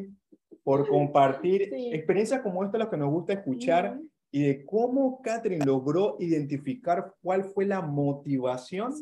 [0.63, 3.99] Por compartir experiencias como esta, las que nos gusta escuchar
[4.31, 8.93] y de cómo Catherine logró identificar cuál fue la motivación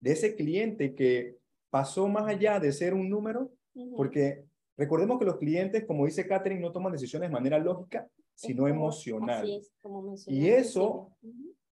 [0.00, 1.36] de ese cliente que
[1.70, 3.50] pasó más allá de ser un número,
[3.96, 4.44] porque
[4.76, 9.48] recordemos que los clientes, como dice Catherine, no toman decisiones de manera lógica, sino emocional.
[10.26, 11.12] y eso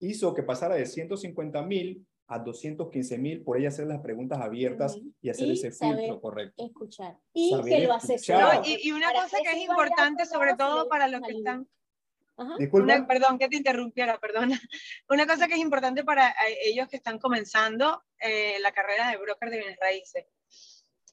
[0.00, 5.00] hizo que pasara de 150 mil a 215 mil por ella hacer las preguntas abiertas
[5.20, 6.64] y hacer ese filtro correcto.
[6.64, 7.18] Escuchar.
[7.32, 8.60] Y que lo asesore.
[8.64, 11.66] y, y, una cosa que es importante, sobre todo para los que están
[13.06, 14.60] perdón que te interrumpiera, perdona.
[15.08, 19.18] Una cosa que es importante para eh, ellos que están comenzando eh, la carrera de
[19.18, 20.26] broker de bienes raíces.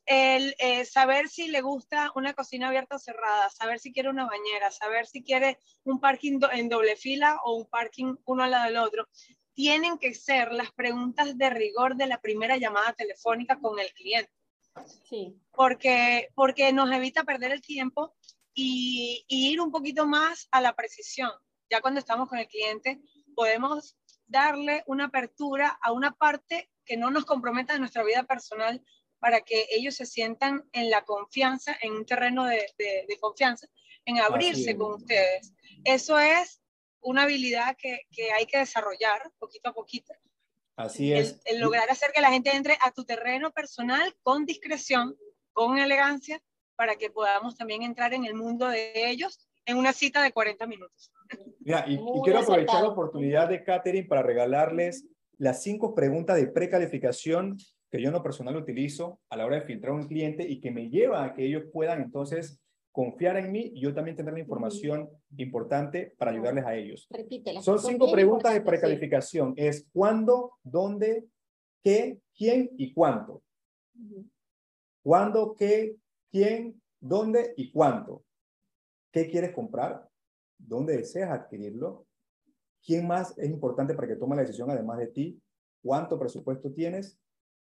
[0.05, 4.26] El eh, saber si le gusta una cocina abierta o cerrada, saber si quiere una
[4.26, 8.65] bañera, saber si quiere un parking en doble fila o un parking uno al lado
[8.65, 9.07] del otro.
[9.53, 14.32] Tienen que ser las preguntas de rigor de la primera llamada telefónica con el cliente.
[15.09, 15.36] Sí.
[15.51, 18.15] Porque, porque nos evita perder el tiempo
[18.60, 21.30] y, ir un poquito más a la precisión.
[21.70, 22.99] Ya cuando estamos con el cliente,
[23.36, 23.95] podemos
[24.26, 28.84] darle una apertura a una parte que no nos comprometa en nuestra vida personal
[29.20, 33.68] para que ellos se sientan en la confianza, en un terreno de, de, confianza,
[34.05, 35.53] en abrirse con ustedes.
[35.84, 36.60] Eso es
[37.01, 40.14] una habilidad que, que, hay que desarrollar poquito a poquito.
[40.76, 41.39] Así es.
[41.45, 45.16] el, lograr hacer que la gente entre a tu terreno personal con discreción,
[45.53, 46.41] con elegancia,
[46.78, 50.65] para que podamos también entrar en el mundo de ellos en una cita de 40
[50.67, 51.11] minutos.
[51.59, 55.05] Mira, y, y quiero aprovechar la oportunidad de Catherine para regalarles
[55.38, 57.57] las cinco preguntas de precalificación
[57.89, 60.61] que yo en lo personal utilizo a la hora de filtrar a un cliente y
[60.61, 62.61] que me lleva a que ellos puedan entonces
[62.91, 67.07] confiar en mí y yo también tener la información importante para ayudarles a ellos.
[67.09, 67.61] Repítela.
[67.61, 69.53] Son cinco preguntas de precalificación.
[69.55, 71.25] Es cuándo, dónde,
[71.84, 73.43] qué, quién y cuánto.
[73.95, 74.25] Ujú.
[75.03, 75.95] ¿Cuándo, qué,
[76.32, 78.23] quién, dónde y cuánto?
[79.11, 80.07] ¿Qué quieres comprar?
[80.57, 82.05] ¿Dónde deseas adquirirlo?
[82.84, 85.41] ¿Quién más es importante para que tome la decisión además de ti?
[85.82, 87.19] ¿Cuánto presupuesto tienes?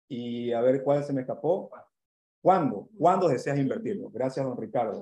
[0.08, 1.70] Y a ver cuál se me escapó.
[2.42, 2.88] ¿Cuándo?
[2.98, 4.10] ¿Cuándo deseas invertirlo?
[4.10, 5.00] Gracias, don Ricardo.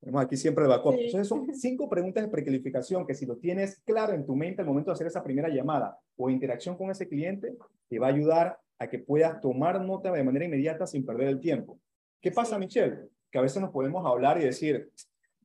[0.00, 0.94] Tenemos aquí siempre el backup.
[0.94, 1.06] Sí.
[1.06, 4.68] Entonces son cinco preguntas de precalificación que si lo tienes claro en tu mente al
[4.68, 7.56] momento de hacer esa primera llamada o interacción con ese cliente,
[7.88, 11.40] te va a ayudar a que puedas tomar nota de manera inmediata sin perder el
[11.40, 11.78] tiempo.
[12.20, 12.60] ¿Qué pasa, Sí.
[12.60, 13.08] Michelle?
[13.30, 14.90] Que a veces nos podemos hablar y decir,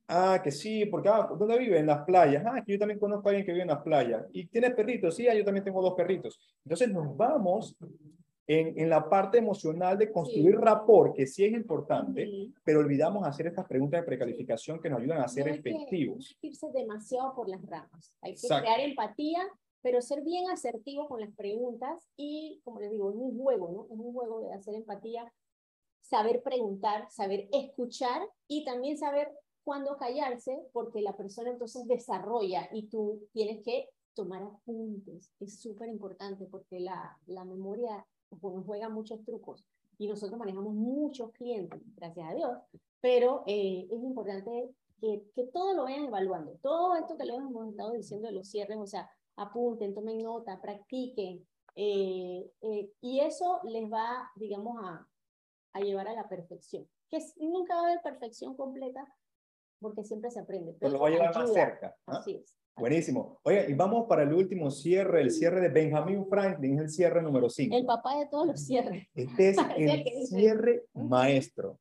[0.08, 1.78] ah, que sí, porque, ah, ¿dónde vive?
[1.78, 2.44] En las playas.
[2.46, 4.24] Ah, que yo también conozco a alguien que vive en las playas.
[4.32, 5.14] ¿Y tienes perritos?
[5.16, 6.38] Sí, ah, yo también tengo dos perritos.
[6.64, 7.76] Entonces nos vamos
[8.46, 12.52] en, en la parte emocional de construir rapport, que sí es importante, Ujú.
[12.64, 16.18] pero olvidamos hacer estas preguntas de precalificación que nos ayudan a ser No que- efectivos.
[16.18, 18.12] no hay que irse demasiado por las ramas.
[18.20, 18.64] Hay que Exacto.
[18.64, 19.38] crear empatía,
[19.80, 23.84] pero ser bien asertivo con las preguntas y, como les digo, es un juego, ¿no?
[23.94, 25.32] Es un juego de hacer empatía,
[26.12, 29.32] saber preguntar, saber escuchar y también saber
[29.64, 35.32] cuándo callarse, porque la persona entonces desarrolla y tú tienes que tomar apuntes.
[35.40, 39.64] Es súper importante porque la, la memoria pues, nos juega muchos trucos
[39.96, 42.58] y nosotros manejamos muchos clientes, gracias a Dios,
[43.00, 44.68] pero eh, es importante
[45.00, 46.58] que, que todo lo vayan evaluando.
[46.60, 50.60] Todo esto que les hemos estado diciendo de los cierres, o sea, apunten, tomen nota,
[50.60, 51.42] practiquen,
[51.74, 55.08] eh, eh, y eso les va, digamos, a,
[55.72, 56.88] a llevar a la perfección.
[57.10, 59.06] Que nunca va a haber perfección completa
[59.80, 60.76] porque siempre se aprende.
[60.78, 61.54] Pero lo va a llevar más ayuda.
[61.54, 61.96] cerca.
[62.06, 62.18] ¿ah?
[62.18, 62.56] Así es.
[62.74, 63.38] Buenísimo.
[63.42, 67.50] Oye, y vamos para el último cierre, el cierre de Benjamin Franklin, el cierre número
[67.50, 67.76] 5.
[67.76, 69.06] El papá de todos los cierres.
[69.14, 71.78] Este es el cierre maestro.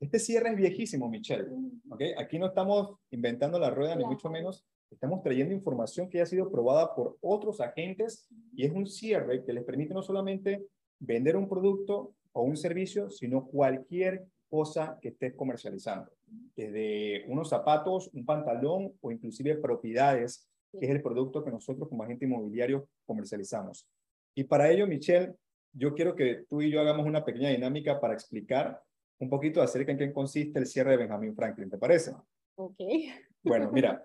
[0.00, 1.46] Este cierre es viejísimo, Michelle.
[1.90, 2.02] ¿ok?
[2.16, 4.64] Aquí no estamos inventando la rueda, ni mucho menos.
[4.90, 9.44] Estamos trayendo información que ya ha sido probada por otros agentes y es un cierre
[9.44, 10.66] que les permite no solamente
[10.98, 16.10] vender un producto o un servicio, sino cualquier cosa que estés comercializando.
[16.56, 22.02] Desde unos zapatos, un pantalón o inclusive propiedades, que es el producto que nosotros como
[22.02, 23.88] agente inmobiliario comercializamos.
[24.34, 25.34] Y para ello, Michelle,
[25.72, 28.80] yo quiero que tú y yo hagamos una pequeña dinámica para explicar
[29.18, 32.12] un poquito acerca en qué consiste el cierre de Benjamin Franklin, ¿te parece?
[32.56, 32.78] Ok.
[33.42, 34.02] Bueno, mira,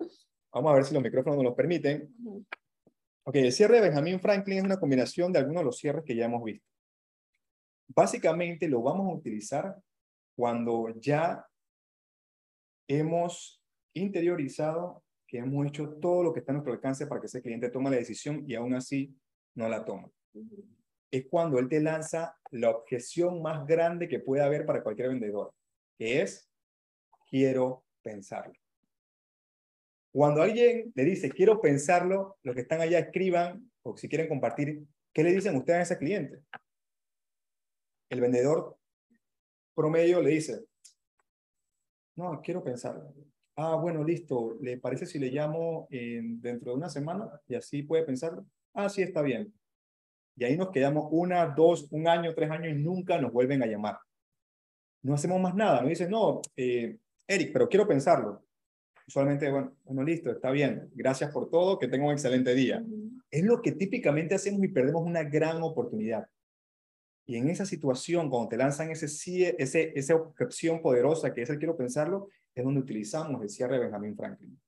[0.51, 2.13] vamos a ver si los micrófonos nos lo permiten.
[3.23, 6.15] Ok, el cierre de Benjamin Franklin es una combinación de algunos de los cierres que
[6.15, 6.67] ya hemos visto.
[7.87, 9.75] Básicamente lo vamos a utilizar
[10.35, 11.45] cuando ya
[12.87, 13.61] hemos
[13.93, 17.69] interiorizado que hemos hecho todo lo que está a nuestro alcance para que ese cliente
[17.69, 19.15] tome la decisión y aún así
[19.55, 20.09] no la toma.
[21.11, 25.53] Es cuando él te lanza la objeción más grande que puede haber para cualquier vendedor,
[25.97, 26.49] que es,
[27.29, 28.53] quiero pensarlo.
[30.11, 34.83] Cuando alguien le dice, quiero pensarlo, los que están allá escriban o si quieren compartir,
[35.13, 36.39] ¿qué le dicen ustedes a ese cliente?
[38.09, 38.77] El vendedor
[39.73, 40.65] promedio le dice,
[42.15, 43.13] no, quiero pensarlo.
[43.57, 44.57] Ah, bueno, listo.
[44.61, 48.45] ¿Le parece si le llamo en- dentro de una semana y así puede pensarlo?
[48.73, 49.53] Ah, sí, está bien.
[50.37, 53.65] Y ahí nos quedamos una, dos, un año, tres años y nunca nos vuelven a
[53.65, 53.97] llamar.
[55.01, 55.81] No hacemos más nada.
[55.81, 56.97] Nos dicen, no, eh,
[57.27, 58.43] Eric, pero quiero pensarlo.
[59.07, 60.89] Usualmente, bueno, bueno, listo, está bien.
[60.93, 62.83] Gracias por todo, que tenga un excelente día.
[63.31, 66.27] Es lo que típicamente hacemos y perdemos una gran oportunidad.
[67.27, 69.05] Y en esa situación, cuando te lanzan ese,
[69.57, 73.85] ese, esa objeción poderosa que es el quiero pensarlo, es donde utilizamos el cierre de
[73.85, 74.59] Benjamin Franklin.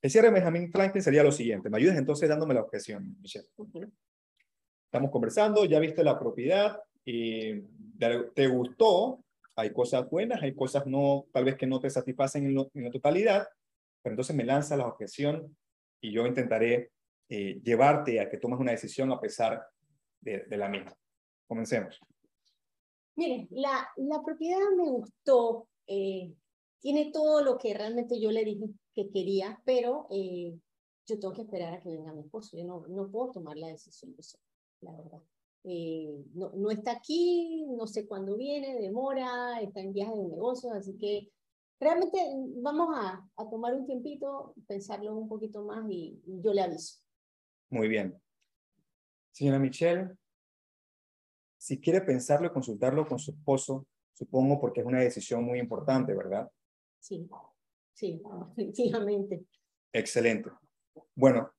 [0.00, 1.68] El cierre de Benjamin Franklin sería lo siguiente.
[1.68, 3.48] ¿Me ayudas entonces dándome la objeción, Michelle?
[4.86, 7.60] Estamos conversando, ya viste la propiedad, y
[7.98, 9.22] te te gustó,
[9.56, 12.84] hay cosas buenas, hay cosas no, tal vez que no te satisfacen en, lo- en
[12.84, 13.48] la totalidad,
[14.02, 15.56] pero entonces me lanza la objeción
[16.00, 16.92] y yo intentaré
[17.28, 19.66] eh, llevarte a que tomes una decisión a pesar
[20.20, 20.94] de, de la misma.
[21.46, 21.98] Comencemos.
[23.16, 26.32] Mire, la, la propiedad me gustó, eh,
[26.80, 30.56] tiene todo lo que realmente yo le dije que quería, pero eh,
[31.06, 33.68] yo tengo que esperar a que venga mi esposo, yo no, no puedo tomar la
[33.68, 34.44] decisión yo sola,
[34.82, 35.22] la verdad.
[35.64, 40.72] Eh, no, no está aquí, no sé cuándo viene, demora, está en viaje de negocios,
[40.72, 41.32] así que
[41.80, 42.18] realmente
[42.62, 47.00] vamos a, a tomar un tiempito, pensarlo un poquito más y, y yo le aviso.
[47.70, 48.16] Muy bien.
[49.32, 50.16] Señora Michelle,
[51.58, 56.14] si quiere pensarlo y consultarlo con su esposo, supongo porque es una decisión muy importante,
[56.14, 56.50] ¿verdad?
[57.00, 57.28] Sí,
[57.92, 58.20] sí,
[58.56, 59.44] definitivamente.
[59.92, 60.50] Excelente.
[61.14, 61.50] Bueno,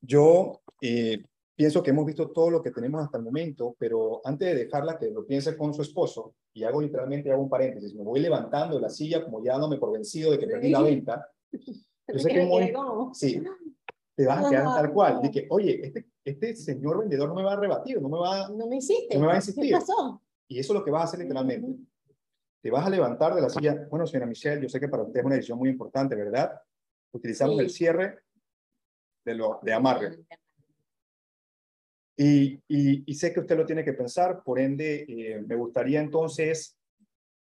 [0.00, 1.22] yo eh,
[1.54, 4.98] pienso que hemos visto todo lo que tenemos hasta el momento, pero antes de dejarla
[4.98, 8.76] que lo piense con su esposo, y hago literalmente hago un paréntesis, me voy levantando
[8.76, 11.28] de la silla como ya dándome por vencido de que perdí la venta.
[11.52, 12.72] Yo sé que muy,
[13.12, 13.42] sí,
[14.16, 15.30] te vas a quedar tal cual.
[15.30, 18.66] Que, oye, este, este señor vendedor no me va a rebatir, no me va, no
[18.66, 19.64] me insiste, no me va a insistir.
[19.64, 20.22] ¿Qué pasó?
[20.48, 21.82] Y eso es lo que vas a hacer literalmente.
[22.62, 23.86] Te vas a levantar de la silla.
[23.88, 26.60] Bueno, señora Michelle, yo sé que para usted es una decisión muy importante, ¿verdad?
[27.12, 28.18] Utilizamos el cierre
[29.24, 30.18] de, lo, de amarre.
[32.16, 36.76] Y, y, sé que usted lo tiene que pensar, por ende, eh, me gustaría entonces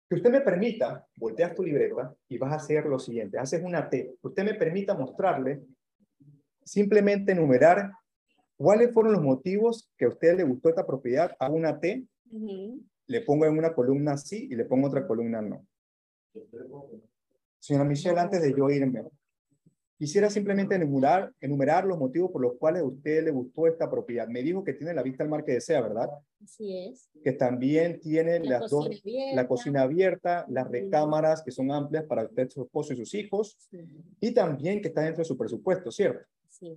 [0.09, 3.91] que usted me permita, volteas tu libreta y vas a hacer lo siguiente, haces una
[3.91, 5.63] T, usted me permita mostrarle,
[6.65, 7.91] simplemente enumerar
[8.61, 12.05] cuáles fueron los motivos que a usted le gustó esta propiedad, hago una T,
[13.07, 15.67] le pongo en una columna sí y le pongo otra columna no.
[17.59, 19.05] Señora Michelle, antes de yo irme,
[19.97, 24.29] Quisiera simplemente enumerar, enumerar los motivos por los cuales a usted le gustó esta propiedad.
[24.29, 26.09] Me dijo que tiene la vista al mar que desea, ¿verdad?
[26.43, 27.11] Así es.
[27.23, 28.89] Que también tiene la, las dos,
[29.35, 33.59] la cocina abierta, las recámaras que son amplias para usted, su esposo y sus hijos,
[34.21, 36.27] y también que está dentro de su presupuesto, ¿cierto?
[36.49, 36.75] Sí.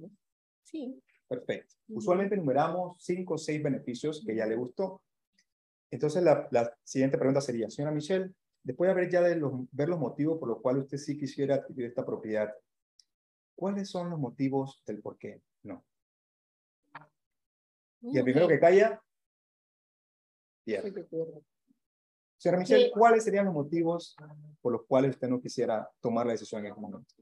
[0.64, 1.02] Sí.
[1.36, 1.76] Perfecto.
[1.90, 5.02] Usualmente enumeramos cinco o seis beneficios que ya le gustó.
[5.92, 8.32] Entonces, la, la siguiente pregunta sería, señora Michelle,
[8.64, 11.56] después de haber ya de los, ver los motivos por los cuales usted sí quisiera
[11.56, 12.54] adquirir esta propiedad,
[13.56, 15.86] ¿Cuáles son los motivos del por qué no?
[18.02, 19.02] Y el primero que calla,
[20.66, 21.08] pierde.
[22.38, 24.18] Señora Michelle, ¿cuáles serían los motivos
[24.62, 27.14] por los cuales usted no quisiera tomar la decisión en este momento?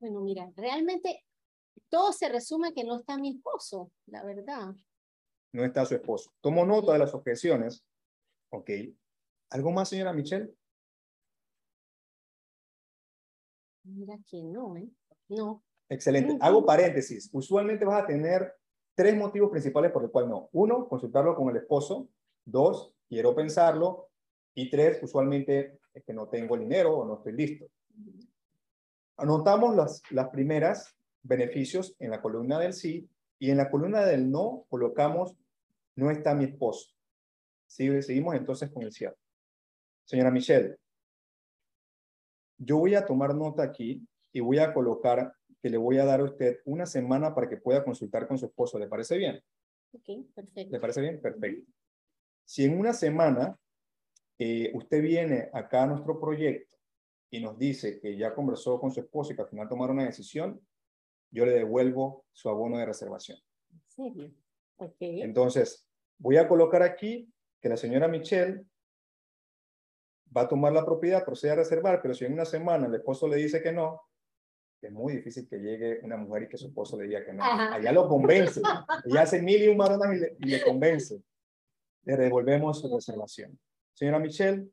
[0.00, 1.26] Bueno, mira, realmente
[1.88, 4.74] todo se resume que no está mi esposo, la verdad.
[5.52, 6.32] No está su esposo.
[6.40, 7.84] Tomo nota de las objeciones.
[8.50, 8.70] Ok.
[9.50, 10.54] ¿Algo más, señora Michelle?
[13.84, 14.88] Mira que no, ¿eh?
[15.28, 15.62] No.
[15.88, 16.38] Excelente.
[16.40, 17.28] Hago paréntesis.
[17.32, 18.54] Usualmente vas a tener
[18.94, 20.48] tres motivos principales por el cual no.
[20.52, 22.08] Uno, consultarlo con el esposo.
[22.44, 24.08] Dos, quiero pensarlo.
[24.54, 27.66] Y tres, usualmente es que no tengo el dinero o no estoy listo.
[29.18, 33.08] Anotamos las, las primeras beneficios en la columna del sí
[33.38, 35.36] y en la columna del no colocamos
[35.96, 36.94] no está mi esposo.
[37.66, 39.16] Seguimos entonces con el cierre.
[40.04, 40.76] Señora Michelle,
[42.58, 46.20] yo voy a tomar nota aquí y voy a colocar que le voy a dar
[46.20, 48.78] a usted una semana para que pueda consultar con su esposo.
[48.78, 49.40] ¿Le parece bien?
[49.92, 50.72] Ok, perfecto.
[50.72, 51.20] ¿Le parece bien?
[51.20, 51.70] Perfecto.
[52.44, 53.58] Si en una semana
[54.38, 56.76] eh, usted viene acá a nuestro proyecto
[57.30, 60.06] y nos dice que ya conversó con su esposo y que al final tomaron una
[60.06, 60.60] decisión,
[61.32, 63.38] yo le devuelvo su abono de reservación.
[63.72, 64.30] ¿En serio?
[64.76, 64.96] Ok.
[65.00, 65.86] Entonces,
[66.18, 68.64] voy a colocar aquí que la señora Michelle
[70.36, 73.26] va a tomar la propiedad, procede a reservar, pero si en una semana el esposo
[73.28, 74.00] le dice que no,
[74.80, 77.44] es muy difícil que llegue una mujer y que su esposo le diga que no.
[77.44, 78.60] Allá lo convence.
[79.04, 80.08] Ella hace mil y un maronas
[80.40, 81.22] y le, convence.
[82.04, 83.58] Le devolvemos su reservación.
[83.94, 84.68] Señora Michelle,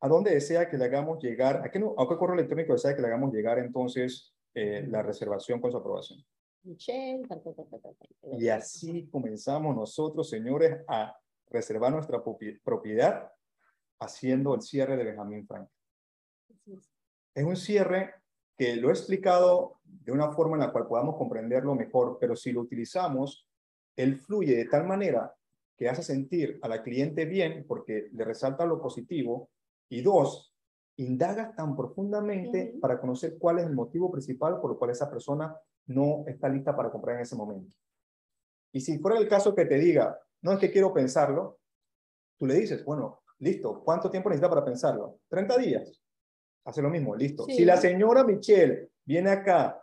[0.00, 1.62] ¿a dónde desea que le hagamos llegar?
[1.64, 5.02] ¿A qué, no, a qué correo electrónico desea que le hagamos llegar entonces eh, la
[5.02, 6.24] reservación con su aprobación?
[6.62, 7.26] Michelle.
[8.38, 11.16] Y así comenzamos nosotros, señores, a
[11.50, 12.22] reservar nuestra
[12.64, 13.30] propiedad
[14.00, 15.70] haciendo el cierre de Benjamin Franklin.
[17.34, 18.14] Es un cierre
[18.56, 22.52] que lo he explicado de una forma en la cual podamos comprenderlo mejor, pero si
[22.52, 23.48] lo utilizamos,
[23.96, 25.34] él fluye de tal manera
[25.76, 29.50] que hace sentir a la cliente bien porque le resalta lo positivo
[29.88, 30.53] y dos,
[30.96, 35.56] indagas tan profundamente para conocer cuál es el motivo principal por el cual esa persona
[35.86, 37.76] no está lista para comprar en ese momento.
[38.72, 41.58] Y si fuera el caso que te diga, no es que quiero pensarlo,
[42.38, 43.82] tú le dices, bueno, Listo.
[43.84, 45.20] ¿Cuánto tiempo necesita para pensarlo?
[45.28, 46.00] 30 días.
[46.64, 47.44] Hace lo mismo, listo.
[47.44, 49.82] Si la señora Michelle viene acá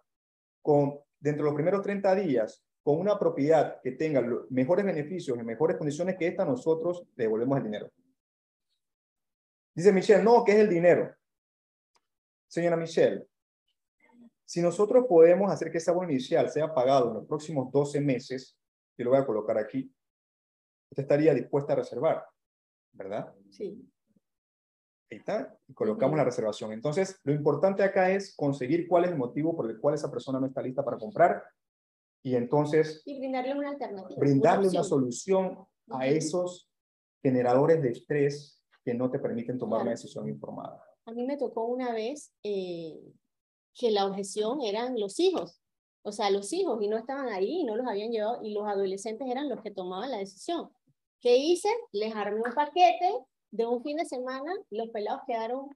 [0.64, 5.44] con, dentro de los primeros 30 días, con una propiedad que tenga mejores beneficios y
[5.44, 7.92] mejores condiciones que esta, nosotros le devolvemos el dinero.
[9.74, 11.14] Dice Michelle, no, ¿qué es el dinero?
[12.48, 13.26] Señora Michelle,
[14.46, 18.58] si nosotros podemos hacer que ese abono inicial sea pagado en los próximos 12 meses,
[18.98, 19.94] yo lo voy a colocar aquí,
[20.90, 22.26] usted estaría dispuesta a reservar.
[22.94, 23.34] ¿verdad?
[23.50, 23.88] Sí.
[25.10, 26.72] Ahí está, y colocamos la reservación.
[26.72, 30.40] Entonces, lo importante acá es conseguir cuál es el motivo por el cual esa persona
[30.40, 31.44] no está lista para comprar
[32.24, 33.02] y entonces...
[33.06, 34.18] Y brindarle una alternativa.
[34.18, 35.58] Brindarle una, solución
[35.90, 36.70] a esos
[37.22, 40.84] generadores de estrés que no te permiten tomar una decisión informada.
[41.06, 43.00] A mí me tocó una vez eh,
[43.76, 45.62] que la objeción eran los hijos.
[46.04, 49.28] O sea, los hijos y no estaban ahí, no los habían llevado y los adolescentes
[49.30, 50.70] eran los que tomaban la decisión.
[51.20, 51.70] ¿Qué hice?
[51.92, 53.14] Les armé un paquete
[53.52, 55.70] de un fin de semana, los pelados quedaron,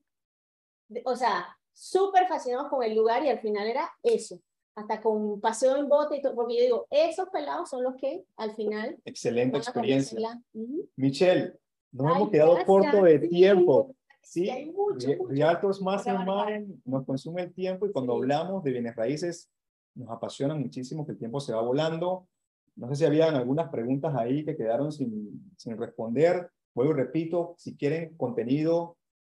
[1.04, 4.40] o sea, súper fascinados con el lugar y al final era eso,
[4.76, 8.24] hasta con paseo en bote y todo, porque yo digo, esos pelados son los que
[8.38, 10.42] al final Excelente experiencia.
[10.96, 11.60] Michelle,
[12.04, 13.88] nos Ay, hemos quedado gracias, corto de tiempo.
[13.90, 13.96] Sí,
[14.46, 15.82] Sí, hay mucho, Re- mucho Realtors.
[15.82, 18.22] Mastermind nos consume el tiempo y cuando Sí.
[18.22, 19.50] hablamos de bienes raíces
[19.94, 22.28] nos apasiona muchísimo que el tiempo se va volando.
[22.76, 26.50] No sé si habían algunas preguntas ahí que quedaron sin, sin responder.
[26.74, 28.98] Vuelvo y repito, si quieren contenido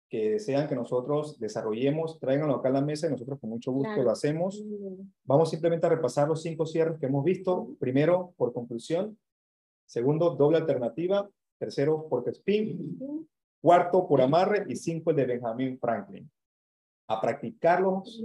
[0.09, 3.89] que desean que nosotros desarrollemos, tráiganlo acá a la mesa y nosotros con mucho gusto
[3.91, 4.05] Claro.
[4.05, 4.63] lo hacemos.
[5.25, 7.71] Vamos simplemente a repasar los cinco cierres que hemos visto.
[7.81, 9.19] Primero, por conclusión.
[9.85, 11.29] Segundo, doble alternativa.
[11.59, 12.99] Tercero, por spin.
[13.61, 14.65] Cuarto, por amarre.
[14.69, 16.31] Y cinco, el de Benjamin Franklin.
[17.09, 18.23] A practicarlos,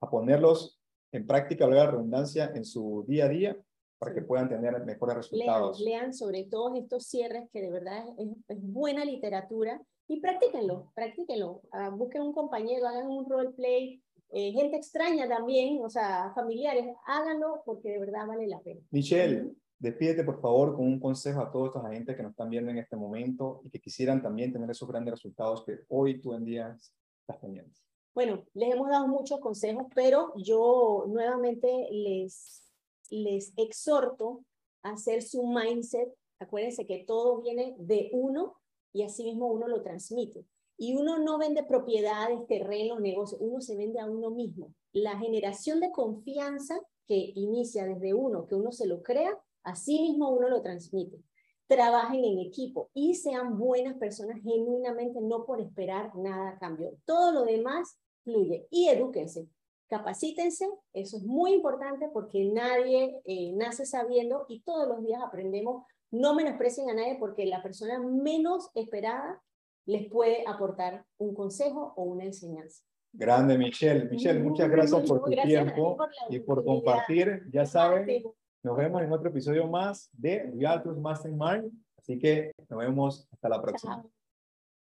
[0.00, 0.80] a ponerlos
[1.12, 3.56] en práctica, la redundancia, en su día a día
[3.98, 5.80] para que puedan tener mejores Lean, resultados.
[5.80, 11.62] lean sobre todos estos cierres que de verdad es, es buena literatura y practíquenlo, practíquenlo.
[11.72, 17.62] Ah, busquen un compañero, hagan un roleplay, eh, gente extraña también, o sea, familiares, háganlo
[17.64, 18.80] porque de verdad vale la pena.
[18.90, 19.54] Michelle,
[19.84, 22.78] despídete por favor con un consejo a todos estos agentes que nos están viendo en
[22.78, 26.78] este momento y que quisieran también tener esos grandes resultados que hoy tú en día
[27.20, 27.70] estás teniendo.
[28.14, 32.72] Bueno, les hemos dado muchos consejos, pero yo nuevamente les,
[33.10, 34.44] les exhorto
[34.82, 36.08] a hacer su mindset.
[36.38, 38.54] Acuérdense que todo viene de uno
[38.92, 40.46] y así mismo uno lo transmite.
[40.78, 44.72] Y uno no vende propiedades, terrenos, negocios, uno se vende a uno mismo.
[44.92, 50.30] La generación de confianza que inicia desde uno, que uno se lo crea, así mismo
[50.30, 51.18] uno lo transmite.
[51.66, 56.92] Trabajen en equipo y sean buenas personas genuinamente, no por esperar nada a cambio.
[57.04, 59.48] Todo lo demás fluye y edúquense,
[59.88, 65.84] capacítense, eso es muy importante porque nadie eh, nace sabiendo y todos los días aprendemos.
[66.10, 69.42] No menosprecien a nadie porque la persona menos esperada
[69.86, 72.84] les puede aportar un consejo o una enseñanza.
[73.12, 74.08] Grande, Michelle.
[74.10, 77.42] Michelle, muchas gracias por tu Gracias tiempo por y por compartir.
[77.52, 78.24] Ya saben.
[78.64, 81.70] Nos vemos en otro episodio más de Realtors Mastermind.
[81.98, 84.04] Así que nos vemos hasta la próxima.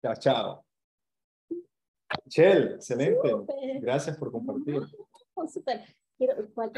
[0.01, 0.15] Chao.
[0.15, 0.65] Chao.
[2.25, 3.29] Michelle, excelente.
[3.81, 4.81] Gracias por compartir.
[5.35, 5.81] Oh, súper.
[6.17, 6.71] Quiero- ¿cuál-